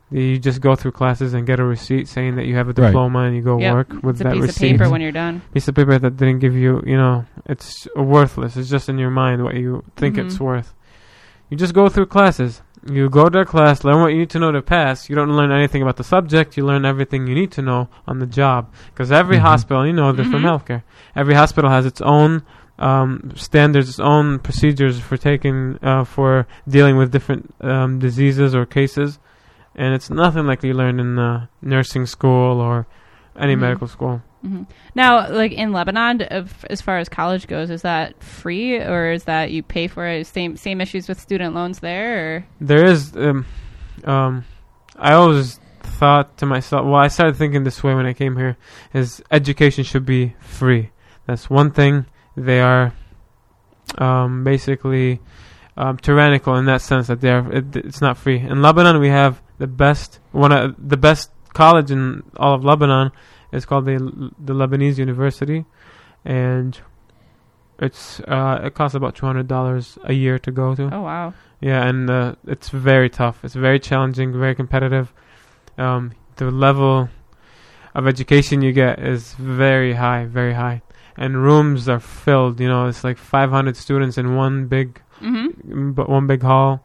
[0.09, 2.87] You just go through classes and get a receipt saying that you have a Right.
[2.87, 3.73] diploma and you go Yep.
[3.73, 4.71] work with It's a that piece receipt.
[4.73, 5.41] of paper when you're done.
[5.53, 8.55] piece of paper that didn't give you, you know, it's worthless.
[8.55, 10.25] It's just in your mind what you think Mhm.
[10.25, 10.73] it's worth.
[11.49, 12.61] You just go through classes.
[12.89, 15.09] You go to a class, learn what you need to know to pass.
[15.09, 16.55] You don't learn anything about the subject.
[16.55, 18.67] You learn everything you need to know on the job.
[18.93, 19.41] Because every Mhm.
[19.41, 20.61] hospital, you know, they're from Mhm.
[20.63, 20.83] healthcare.
[21.15, 22.43] Every hospital has its own
[22.79, 28.65] um, standards, its own procedures for taking, uh, for dealing with different um, diseases or
[28.65, 29.19] cases.
[29.75, 32.87] And it's nothing like you learn in uh, nursing school or
[33.37, 33.59] any Mhm.
[33.59, 34.21] medical school.
[34.41, 34.63] hmm
[34.95, 39.23] Now, like in Lebanon, of, as far as college goes, is that free or is
[39.25, 40.25] that you pay for it?
[40.27, 43.45] Same same issues with student loans there, or there is um,
[44.03, 44.43] um
[44.99, 45.59] i always
[45.99, 48.57] thought to myself well i started thinking this way when i came here
[48.93, 50.89] is education should be free
[51.27, 52.05] that's one thing
[52.37, 52.93] they are
[53.97, 55.19] um basically
[55.75, 59.41] um, tyrannical in that sense that they're it, it's not free in lebanon we have
[59.57, 63.11] the best one of the best college in all of lebanon
[63.51, 63.97] is called the
[64.39, 65.65] the lebanese university
[66.25, 66.79] and
[67.79, 70.89] it's uh, it costs about two hundred dollars a year to go to.
[70.93, 73.43] oh wow, Yeah, and uh, it's very tough.
[73.43, 75.13] It's very challenging, very competitive.
[75.77, 77.09] Um, the level
[77.93, 80.81] of education you get is very high, very high,
[81.17, 82.59] and rooms are filled.
[82.59, 86.83] You know, it's like 500 students in one big, hmm but one big hall.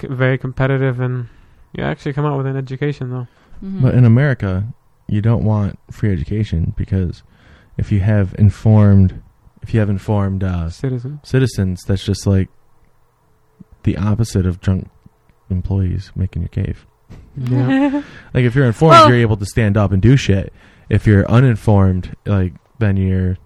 [0.00, 1.28] C- very competitive, and
[1.72, 3.26] you actually come out with an education though.
[3.60, 4.66] hmm But in America,
[5.08, 7.22] you don't want free education because
[7.78, 9.22] if you have informed,
[9.62, 11.20] if you have informed uh, Citizen.
[11.22, 12.48] citizens, that's just like
[13.84, 14.88] the opposite of drunk
[15.48, 16.86] employees making your cave.
[17.36, 18.02] Yeah.
[18.34, 20.52] Like if you're informed, Well- you're able to stand up and do shit.
[20.90, 23.38] If you're uninformed, like then you're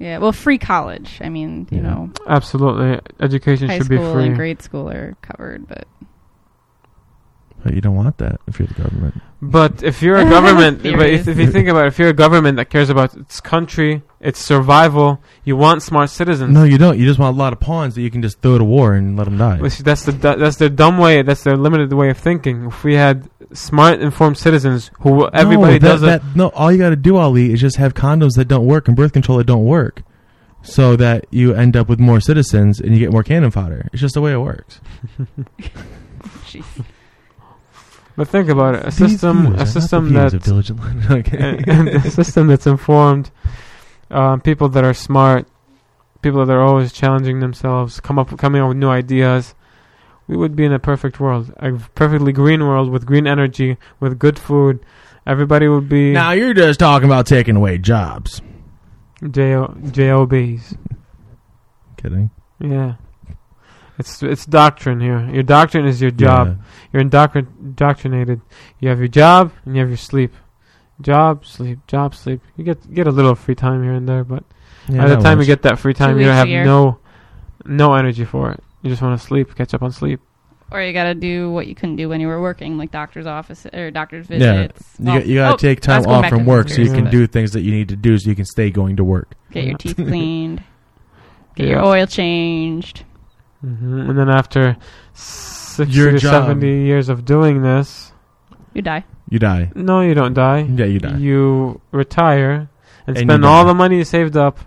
[0.00, 0.18] yeah.
[0.18, 1.18] Well, free college.
[1.22, 1.82] I mean, you Yeah.
[1.84, 4.26] know, Absolutely, education high should be school free.
[4.26, 6.08] and grade school are covered, but but
[7.74, 9.20] you don't want that if you're the government.
[9.42, 12.14] But if you're a government, but if, if you think about it, if you're a
[12.14, 16.52] government that cares about its country, its survival, you want smart citizens.
[16.52, 16.98] No, you don't.
[16.98, 19.16] You just want a lot of pawns that you can just throw to war and
[19.16, 19.58] let them die.
[19.58, 21.22] Which that's the that's their dumb way.
[21.22, 22.66] That's their limited way of thinking.
[22.66, 26.70] If we had smart, informed citizens who everybody no, that, does it, that, no, all
[26.70, 29.38] you got to do, Ali, is just have condoms that don't work and birth control
[29.38, 30.02] that don't work,
[30.62, 33.88] so that you end up with more citizens and you get more cannon fodder.
[33.92, 34.80] It's just the way it works.
[38.20, 40.34] but think about it: a These system, a system that
[41.10, 41.64] okay.
[41.66, 43.30] and a system that's informed,
[44.10, 45.48] um, people that are smart,
[46.20, 49.54] people that are always challenging themselves, come up coming up with new ideas.
[50.26, 54.18] We would be in a perfect world, a perfectly green world with green energy, with
[54.18, 54.84] good food.
[55.26, 58.42] Everybody would be now you're just talking about taking away jobs.
[59.30, 60.74] J- jobs.
[61.96, 62.30] Kidding.
[62.58, 62.96] Yeah,
[64.00, 65.20] it's it's doctrine here.
[65.32, 66.58] Your doctrine is your job.
[66.92, 68.40] You're indoctrin- indoctrinated.
[68.80, 70.32] You have your job and you have your sleep.
[71.00, 72.40] Job, sleep, job, sleep.
[72.56, 74.42] You get get a little free time here and there, but
[74.88, 75.48] Yeah, By the time works.
[75.48, 76.64] you get that free time, Two you don't have year.
[76.64, 76.98] no
[77.64, 78.60] no energy for it.
[78.82, 80.20] You just want to sleep, catch up on sleep.
[80.72, 83.26] Or you got to do what you couldn't do when you were working, like doctor's
[83.26, 84.38] office or doctor's Yeah.
[84.38, 84.94] visits.
[84.98, 87.10] You, Well, got- you gotta oh, take time off from work so you can but
[87.10, 89.34] do things that you need to do so you can stay going to work.
[89.50, 90.62] Get your teeth cleaned.
[91.56, 91.72] Get Yeah.
[91.74, 93.04] your oil changed.
[93.60, 94.76] Hmm And then after
[95.12, 96.30] sixty Your to job.
[96.32, 98.12] seventy years of doing this,
[98.74, 99.04] You die.
[99.28, 99.70] You die.
[99.74, 100.60] no, you don't die.
[100.62, 101.16] Yeah, you die.
[101.18, 102.68] You retire
[103.06, 103.68] and, And spend all die.
[103.68, 104.58] the money you saved up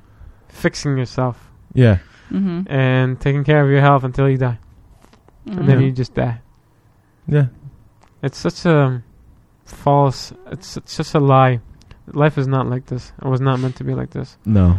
[0.47, 1.35] fixing yourself
[1.73, 1.97] Yeah.
[2.31, 2.71] Mm-hmm.
[2.71, 4.57] and taking care of your health until you die,
[5.45, 5.85] and then Yeah.
[5.87, 6.39] you just die.
[7.27, 7.47] Yeah.
[8.23, 9.03] It's such a
[9.65, 10.31] false.
[10.51, 11.59] It's it's just a lie.
[12.07, 13.11] Life is not like this.
[13.21, 14.37] It was not meant to be like this.
[14.45, 14.77] No.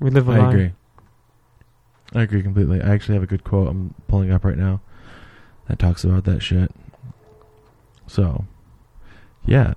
[0.00, 0.48] We live a I lie.
[0.48, 0.70] agree.
[2.14, 2.80] I agree completely.
[2.80, 4.80] I actually have a good quote I'm pulling up right now.
[5.68, 6.70] that talks about that shit.
[8.06, 8.44] So,
[9.44, 9.74] yeah.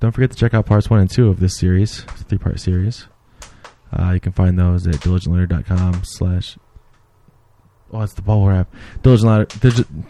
[0.00, 3.06] Don't forget to check out parts one and two of this series, three part series.
[3.92, 6.58] Uh, you can find those at diligentloiter.com slash.
[7.92, 8.68] Oh, it's the bubble wrap.
[9.02, 9.32] Diligent,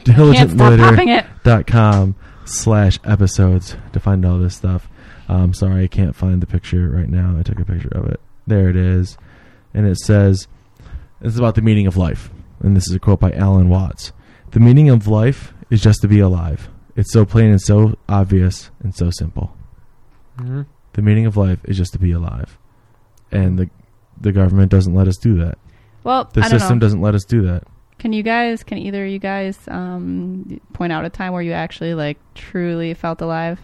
[0.05, 1.27] Can't stop popping it.
[1.45, 2.15] diligentloiter.com
[2.47, 4.89] slash episodes to find all this stuff.
[5.29, 7.37] Um, sorry, I can't find the picture right now.
[7.39, 8.21] I took a picture of it.
[8.47, 9.17] There it is.
[9.75, 10.47] And it says,
[11.21, 12.31] it's about the meaning of life.
[12.61, 14.13] And this is a quote by Alan Watts.
[14.53, 16.69] The meaning of life is just to be alive.
[16.97, 19.57] It's so plain and so obvious and so simple.
[20.39, 20.63] hmm
[20.93, 22.59] The meaning of life is just to be alive.
[23.33, 23.71] And the
[24.21, 25.59] the government doesn't let us do that.
[26.05, 26.81] Well, The I don't system know.
[26.87, 27.65] doesn't let us do that.
[27.99, 28.63] Can you guys?
[28.63, 32.95] Can either of you guys um, point out a time where you actually like truly
[32.95, 33.59] felt alive?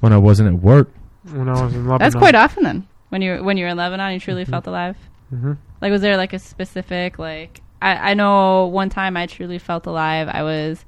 [0.00, 0.90] When I wasn't at work,
[1.30, 1.98] When I was in Lebanon.
[1.98, 2.86] That's quite often then.
[3.10, 4.50] When you when you're in Lebanon, you truly Mhm.
[4.50, 4.96] felt alive.
[5.30, 7.60] Hmm Like, was there like a specific like?
[7.82, 10.28] I I know one time I truly felt alive.
[10.30, 10.84] I was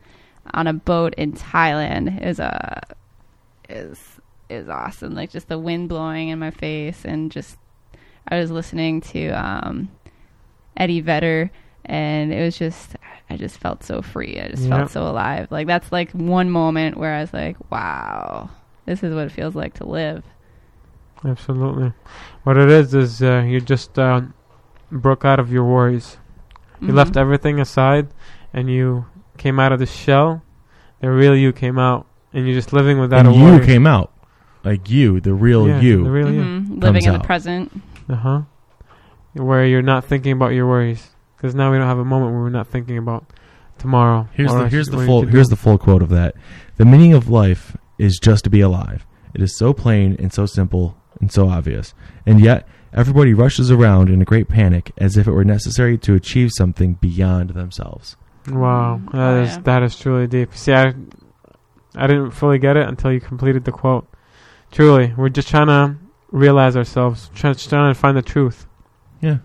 [0.54, 2.22] on a boat in Thailand.
[2.24, 2.80] Is a
[3.68, 4.00] is
[4.48, 5.14] is awesome.
[5.14, 7.58] Like just the wind blowing in my face and just
[8.28, 9.90] I was listening to um,
[10.76, 11.50] Eddie Vedder
[11.84, 12.96] and it was just
[13.30, 14.40] I just felt so free.
[14.40, 14.78] I just Yeah.
[14.78, 15.48] felt so alive.
[15.50, 18.48] Like that's like one moment where I was like, wow,
[18.86, 20.24] this is what it feels like to live.
[21.24, 21.92] Absolutely.
[22.44, 24.22] What it is is uh, you just uh,
[24.90, 26.16] broke out of your worries.
[26.80, 26.94] You Mhm.
[26.94, 28.08] left everything aside,
[28.52, 29.06] and you
[29.36, 30.42] came out of the shell.
[31.00, 33.66] The real you came out, and you're just living without and a you worry.
[33.66, 34.12] came out.
[34.64, 36.04] Like you, the real yeah, you.
[36.04, 36.40] The real you.
[36.42, 36.82] Mhm.
[36.82, 37.72] living in the present.
[38.08, 38.40] Uh huh.
[39.34, 42.42] Where you're not thinking about your worries, because now we don't have a moment where
[42.42, 43.24] we're not thinking about
[43.78, 44.28] tomorrow.
[44.32, 45.50] Here's the here's what the full here's do.
[45.50, 46.34] the full quote of that.
[46.76, 49.06] The meaning of life is just to be alive.
[49.34, 51.94] It is so plain and so simple and so obvious.
[52.26, 56.14] And yet everybody rushes around in a great panic as if it were necessary to
[56.14, 58.16] achieve something beyond themselves.
[58.48, 59.62] Wow, Mm, that oh, is yeah.
[59.62, 60.54] that is truly deep.
[60.54, 60.94] See, I
[61.94, 64.06] I didn't fully get it until you completed the quote.
[64.70, 65.96] Truly, we're just trying to
[66.30, 68.66] realize ourselves, trying, just trying to find the truth.
[69.20, 69.38] Yeah.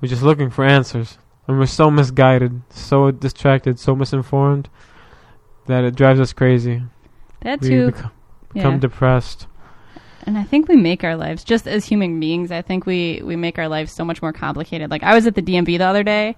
[0.00, 4.68] We're just looking for answers, and we're so misguided, so distracted, so misinformed
[5.66, 6.82] that it drives us crazy.
[7.42, 7.86] That We too.
[7.92, 8.10] become,
[8.52, 8.80] become Yeah.
[8.80, 9.46] depressed.
[10.24, 12.50] And I think we make our lives just as human beings.
[12.52, 14.90] I think we we make our lives so much more complicated.
[14.90, 16.36] Like I was at the DMV the other day,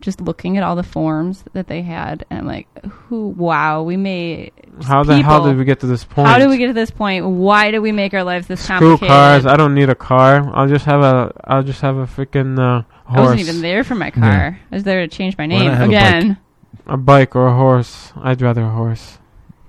[0.00, 3.28] just looking at all the forms that they had, and I'm like, "Who?
[3.28, 4.52] Wow, we made
[4.84, 6.26] How the hell did we get to this point?
[6.28, 7.24] How did we get to this point?
[7.26, 9.46] Why did we make our lives this Screw complicated?" cars!
[9.46, 10.50] I don't need a car.
[10.54, 11.32] I'll just have a.
[11.44, 14.58] I'll just have a freaking uh, I wasn't even there for my car.
[14.70, 16.38] I was there to change my name not have a again.
[16.86, 18.12] a bike or a horse.
[18.16, 19.18] I'd rather a horse.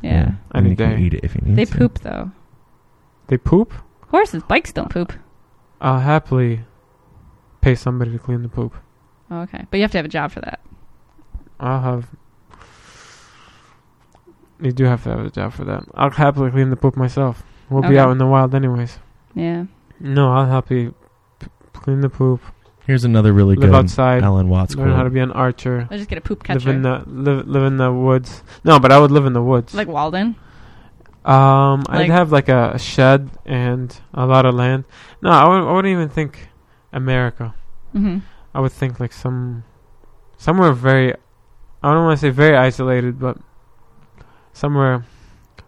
[0.02, 0.32] Yeah.
[0.52, 1.02] And Any you can day.
[1.04, 1.56] eat it if you need it.
[1.58, 1.78] they to.
[1.78, 2.32] poop though.
[3.32, 3.72] They poop.
[4.10, 5.14] Horses, bikes don't poop.
[5.80, 6.66] I'll happily
[7.62, 8.74] pay somebody to clean the poop.
[9.32, 10.60] Oh, okay, but you have to have a job for that.
[11.58, 12.10] I'll have.
[14.60, 15.86] You do have to have a job for that.
[15.96, 17.42] I'll happily clean the poop myself.
[17.70, 19.00] We'll be out in the wild anyways.
[19.34, 19.64] Yeah.
[20.02, 20.94] No, I'll help you
[21.40, 22.42] p- clean the poop.
[22.86, 24.24] Here's another really live good outside.
[24.24, 25.88] Alan Watts learn how to be an archer.
[25.90, 26.60] I'll just get a poop catcher.
[26.60, 28.44] Live in the live live in the woods.
[28.66, 29.74] No, but I would live in the woods.
[29.74, 30.36] like Walden.
[31.24, 34.86] Um, I'd have like a, a shed and a lot of land.
[35.22, 36.50] No, I, would, I wouldn't even think
[36.92, 37.54] America.
[37.92, 38.20] hmm
[38.54, 39.64] I would think like some
[40.38, 41.14] somewhere very.
[41.84, 43.38] I don't want to say very isolated, but
[44.54, 45.06] somewhere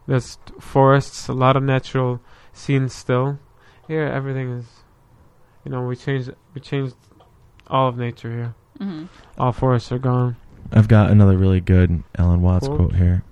[0.08, 2.20] there's forests, a lot of natural
[2.52, 3.40] scenes still.
[3.88, 4.66] Here, everything is.
[5.66, 6.96] You know, we changed we changed
[7.68, 8.56] all of nature here.
[8.80, 9.06] hmm
[9.38, 10.36] All forests are gone.
[10.72, 12.78] I've got another really good Alan Watts Quote.
[12.80, 13.24] quote here.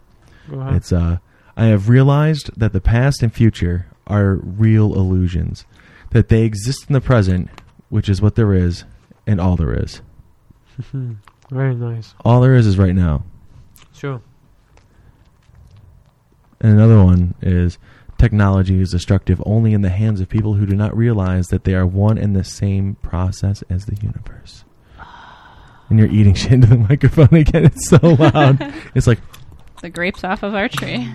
[0.49, 0.75] Go ahead.
[0.75, 1.17] It's uh
[1.61, 5.63] I have realized that the past and future are real illusions.
[6.09, 7.51] That they exist in the present,
[7.89, 8.83] which is what there is,
[9.27, 10.01] and all there is.
[11.51, 12.15] very nice.
[12.25, 13.25] All there is is right now.
[13.93, 14.23] Sure.
[16.61, 17.77] And another one is
[18.17, 21.75] technology is destructive only in the hands of people who do not realize that they
[21.75, 24.65] are one and the same process as the universe.
[25.91, 27.65] And you're eating shit into the microphone again.
[27.65, 28.73] It's so loud.
[28.95, 29.19] it's like
[29.83, 31.07] The grapes off of our tree.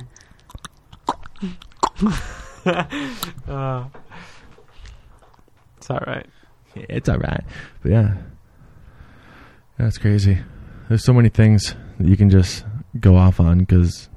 [2.66, 3.84] uh,
[5.76, 6.26] it's all right.
[6.74, 7.44] it's all right.
[7.82, 8.14] But yeah,
[9.78, 10.38] that's crazy.
[10.88, 12.64] There's so many things that you can just
[13.01, 14.09] go off on because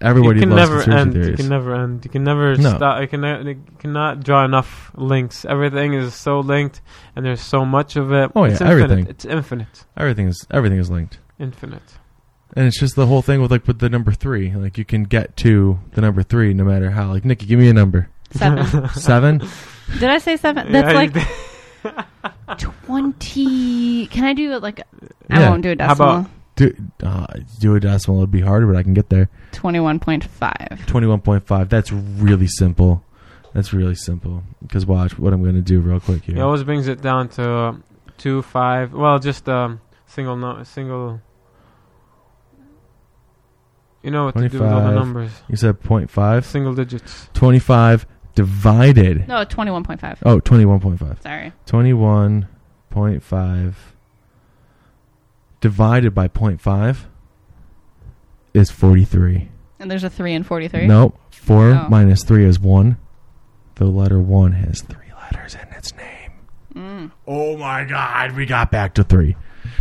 [0.00, 1.12] everybody you can loves never end.
[1.12, 1.28] theories.
[1.30, 2.04] You can never end.
[2.04, 2.76] You can never No.
[2.76, 3.00] stop.
[3.00, 5.44] You can you cannot draw enough links.
[5.44, 6.80] Everything is so linked,
[7.16, 8.30] and there's so much of it.
[8.34, 8.82] Oh, it's yeah, infinite.
[8.90, 9.06] everything.
[9.08, 9.84] It's infinite.
[9.96, 11.98] everything is everything is linked, Infinite.
[12.56, 14.52] And it's just the whole thing with like with the number three.
[14.54, 17.10] Like you can get to the number three no matter how.
[17.12, 18.08] Like Nikki, give me a number.
[18.32, 18.88] Seven.
[18.94, 19.38] Seven.
[20.00, 20.72] Did I say seven?
[20.72, 24.06] That's you like twenty.
[24.06, 24.80] Can I do it like?
[25.30, 25.50] I Yeah.
[25.50, 26.10] won't do a How decimal.
[26.20, 27.26] about do, uh,
[27.58, 29.28] do a decimal It'd be harder, but I can get there.
[29.52, 30.28] 21.5.
[30.86, 31.68] 21.5.
[31.68, 33.02] That's really simple.
[33.52, 34.42] That's really simple.
[34.62, 36.36] Because watch what I'm going to do real quick here.
[36.36, 37.76] It always brings it down to uh,
[38.18, 38.92] two, five.
[38.92, 41.20] Well, just um, single, no, single.
[44.04, 44.94] You know what to do with all the 25.
[44.94, 45.30] numbers.
[45.48, 46.44] You said 0.5.
[46.44, 47.30] Single digits.
[47.32, 49.26] 25 divided.
[49.26, 50.18] No, 21.5.
[50.26, 51.22] Oh, 21.5.
[51.22, 51.52] Sorry.
[51.66, 53.74] 21.5
[55.60, 56.96] divided by 0.5
[58.52, 59.48] is 43.
[59.80, 60.86] And there's a 3 and 43.
[60.86, 61.18] Nope.
[61.30, 61.86] 4 Oh.
[61.88, 62.98] minus 3 is 1.
[63.76, 66.23] The letter 1 has three letters in its name.
[66.74, 67.10] Mm.
[67.26, 69.36] Oh my god, we got back to 3.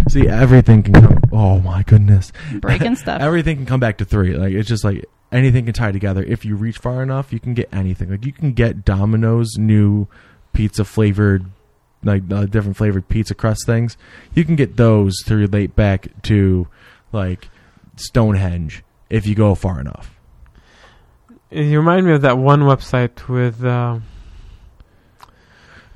[0.10, 1.20] See, everything can come.
[1.32, 2.32] Oh my goodness.
[2.54, 3.22] Breaking stuff.
[3.22, 4.36] Everything can come back to 3.
[4.36, 6.24] Like it's just like anything can tie together.
[6.24, 8.10] If you reach far enough, you can get anything.
[8.12, 10.08] Like you can get Domino's new
[10.54, 11.46] pizza flavored
[12.04, 13.98] like uh, different flavored pizza crust things.
[14.34, 16.68] You can get those to relate back to
[17.12, 17.50] like
[17.96, 20.20] Stonehenge if you go far enough.
[21.50, 24.00] You remind me of that one website with uh,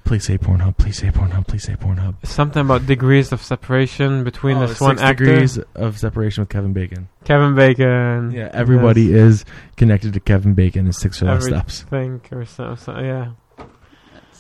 [0.07, 0.77] Please say Pornhub.
[0.77, 1.45] Please say Pornhub.
[1.47, 2.15] Please say Pornhub.
[2.25, 6.49] something about degrees of separation between Oh, this one six actor, degrees of separation with
[6.49, 7.09] Kevin Bacon.
[7.25, 8.31] Kevin Bacon.
[8.31, 9.19] Yeah, everybody Yes.
[9.19, 9.45] is
[9.75, 11.81] connected to Kevin Bacon in six or less Every- steps.
[11.83, 13.31] think or so, so yeah.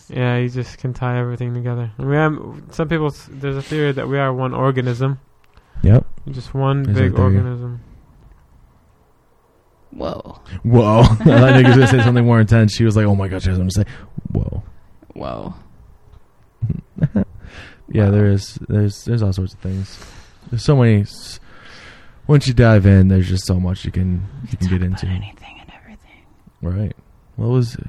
[0.09, 1.91] Yeah, you just can tie everything together.
[1.99, 5.19] I mean, I'm, some people, there's a theory that we are one organism,
[5.81, 6.05] Yep.
[6.31, 7.81] just one There's big organism.
[9.91, 10.39] Whoa.
[10.63, 10.99] Whoa!
[11.01, 12.73] I thought you were gonna say something more intense.
[12.73, 13.85] She was like, "Oh my god!" She was gonna say,
[14.31, 14.63] "Whoa."
[15.17, 15.53] Whoa.
[17.89, 18.11] Yeah, Wow.
[18.11, 18.55] there is.
[18.67, 19.97] There's there's all sorts of things.
[20.49, 21.05] There's so many.
[22.27, 25.03] Once you dive in, there's just so much you can you can Talk get about
[25.03, 25.07] into.
[25.07, 26.25] anything and everything.
[26.61, 26.93] Right.
[27.37, 27.85] Well, it was it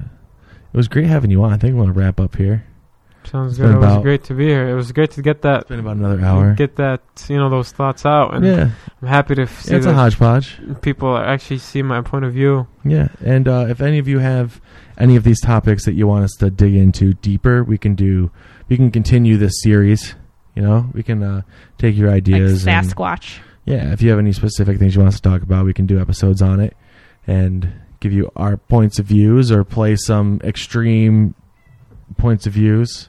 [0.71, 1.51] was great having you on.
[1.51, 2.63] I think we want to wrap up here.
[3.31, 3.75] Sounds It's good.
[3.75, 4.67] It was great to be here.
[4.69, 6.53] It was great to get that, It's been about another hour.
[6.55, 8.33] get that, you know, those thoughts out.
[8.33, 8.71] And yeah,
[9.01, 10.59] I'm happy to f- see yeah, it's a hodgepodge.
[10.81, 12.67] people actually see my point of view.
[12.83, 14.59] Yeah, and uh, if any of you have
[14.97, 18.31] any of these topics that you want us to dig into deeper, we can do.
[18.67, 20.15] We can continue this series.
[20.55, 21.41] You know, we can uh,
[21.77, 22.65] take your Like ideas.
[22.65, 25.73] and- yeah, if you have any specific things you want us to talk about, we
[25.73, 26.75] can do episodes on it
[27.27, 31.35] and give you our points of views or play some extreme
[32.17, 33.08] points of views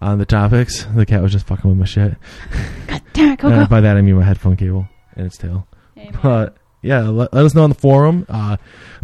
[0.00, 0.84] on the topics.
[0.94, 2.16] The cat was just fucking with my shit.
[2.86, 5.66] God damn it, Uh, by that I mean my headphone cable and its tail.
[5.96, 6.18] Amen.
[6.22, 8.56] But yeah, let, let us know on the forum, uh,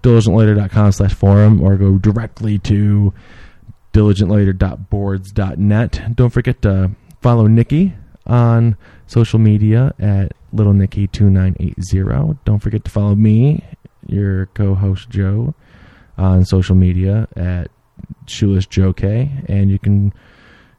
[0.02, 3.12] diligentloiter.com slash forum, or go directly to
[3.92, 6.16] diligentloiter.boards.net.
[6.16, 6.90] Don't forget to
[7.20, 7.94] follow Nikki
[8.26, 8.76] on
[9.06, 13.64] social media at Little Nikki 2980 Don't forget to follow me,
[14.06, 15.54] your co host Joe,
[16.18, 17.68] on social media at
[18.26, 19.30] Shoeless Joe K.
[19.48, 20.12] And you can.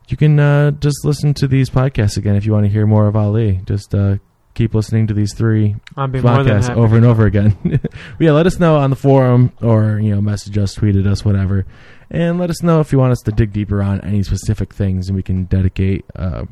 [0.07, 3.07] You can uh, just listen to these podcasts again if you want to hear more
[3.07, 3.61] of Ali.
[3.65, 4.17] Just uh,
[4.53, 7.79] keep listening to these three I'd be more than podcasts over and over again.
[8.19, 11.65] yeah, let us know on the forum or you know message us, tweeted us, whatever,
[12.09, 15.07] and let us know if you want us to dig deeper on any specific things,
[15.07, 16.45] and we can dedicate uh,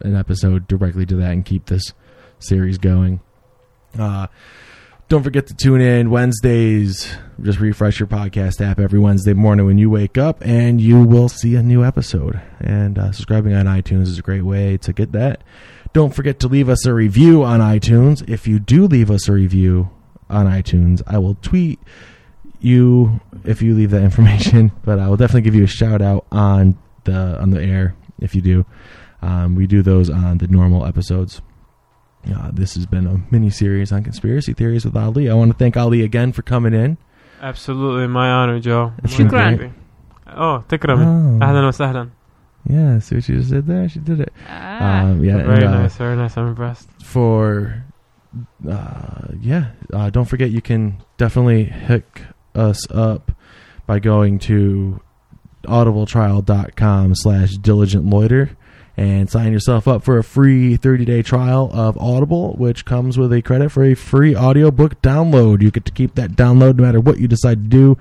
[0.00, 1.94] an episode directly to that and keep this
[2.38, 3.20] series going.
[3.98, 4.26] Uh,
[5.08, 7.16] don't forget to tune in Wednesdays.
[7.40, 11.28] Just refresh your podcast app every Wednesday morning when you wake up, and you will
[11.28, 12.40] see a new episode.
[12.58, 15.44] And uh, subscribing on iTunes is a great way to get that.
[15.92, 18.28] Don't forget to leave us a review on iTunes.
[18.28, 19.90] If you do leave us a review
[20.28, 21.78] on iTunes, I will tweet
[22.58, 24.72] you if you leave that information.
[24.84, 28.34] But I will definitely give you a shout out on the on the air if
[28.34, 28.66] you do.
[29.22, 31.40] Um, we do those on the normal episodes.
[32.31, 35.29] Uh, this has been a mini series on conspiracy theories with Ali.
[35.29, 36.97] I want to thank Ali again for coming in.
[37.41, 38.93] Absolutely, my honor, Joe.
[39.03, 39.51] It's More than Shukran.
[39.59, 39.73] happy.
[40.37, 41.03] Oh, تكرمي.
[41.05, 41.39] Oh.
[41.41, 42.09] أهلا وسهلا.
[42.69, 43.89] Yeah, see what she just did there?
[43.89, 44.31] She did it.
[44.47, 45.01] Ah.
[45.01, 46.37] Um, yeah, Very and, uh, nice, very nice.
[46.37, 46.87] I'm impressed.
[47.03, 47.83] for
[48.69, 52.21] uh, yeah uh, don't forget you can definitely hook
[52.55, 53.31] us up
[53.87, 55.01] by going to
[55.63, 58.51] audibletrial.com slash diligent loiter
[58.96, 63.42] and sign yourself up for a free 30-day trial of audible which comes with a
[63.42, 65.62] credit for a free audiobook download.
[65.62, 67.98] You get to keep that download no matter what you decide to do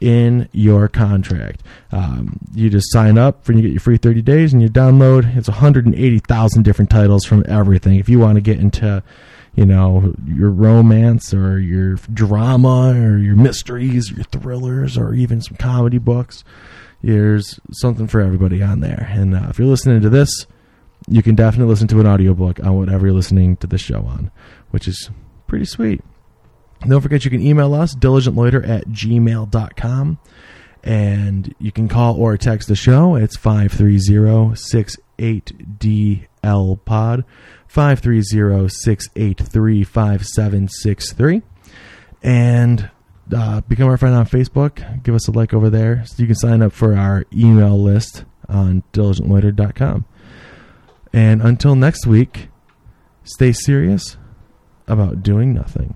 [0.00, 1.62] in your contract.
[1.92, 5.36] Um, you just sign up for you get your free 30 days and you download.
[5.36, 7.96] It's 180000 different titles from everything.
[7.96, 9.02] If you want to get into
[9.56, 15.56] you know your romance or your drama or your mysteries your thrillers or even some
[15.56, 16.44] comedy books
[17.02, 20.46] there's something for everybody on there and uh, if you're listening to this
[21.08, 24.30] you can definitely listen to an audiobook on whatever you're listening to this show on
[24.70, 25.10] which is
[25.46, 26.02] pretty sweet
[26.86, 30.18] don't forget you can email us diligentloiter at gmail.com
[30.82, 33.14] And you can call or text the show.
[33.16, 34.54] It's 530
[35.18, 37.24] 68DL pod,
[37.66, 41.42] 530 683 5763.
[42.22, 42.90] And
[43.34, 45.02] uh, become our friend on Facebook.
[45.02, 46.04] Give us a like over there.
[46.06, 50.04] So you can sign up for our email list on diligentloiter.com.
[51.12, 52.48] And until next week,
[53.24, 54.16] stay serious
[54.86, 55.94] about doing nothing.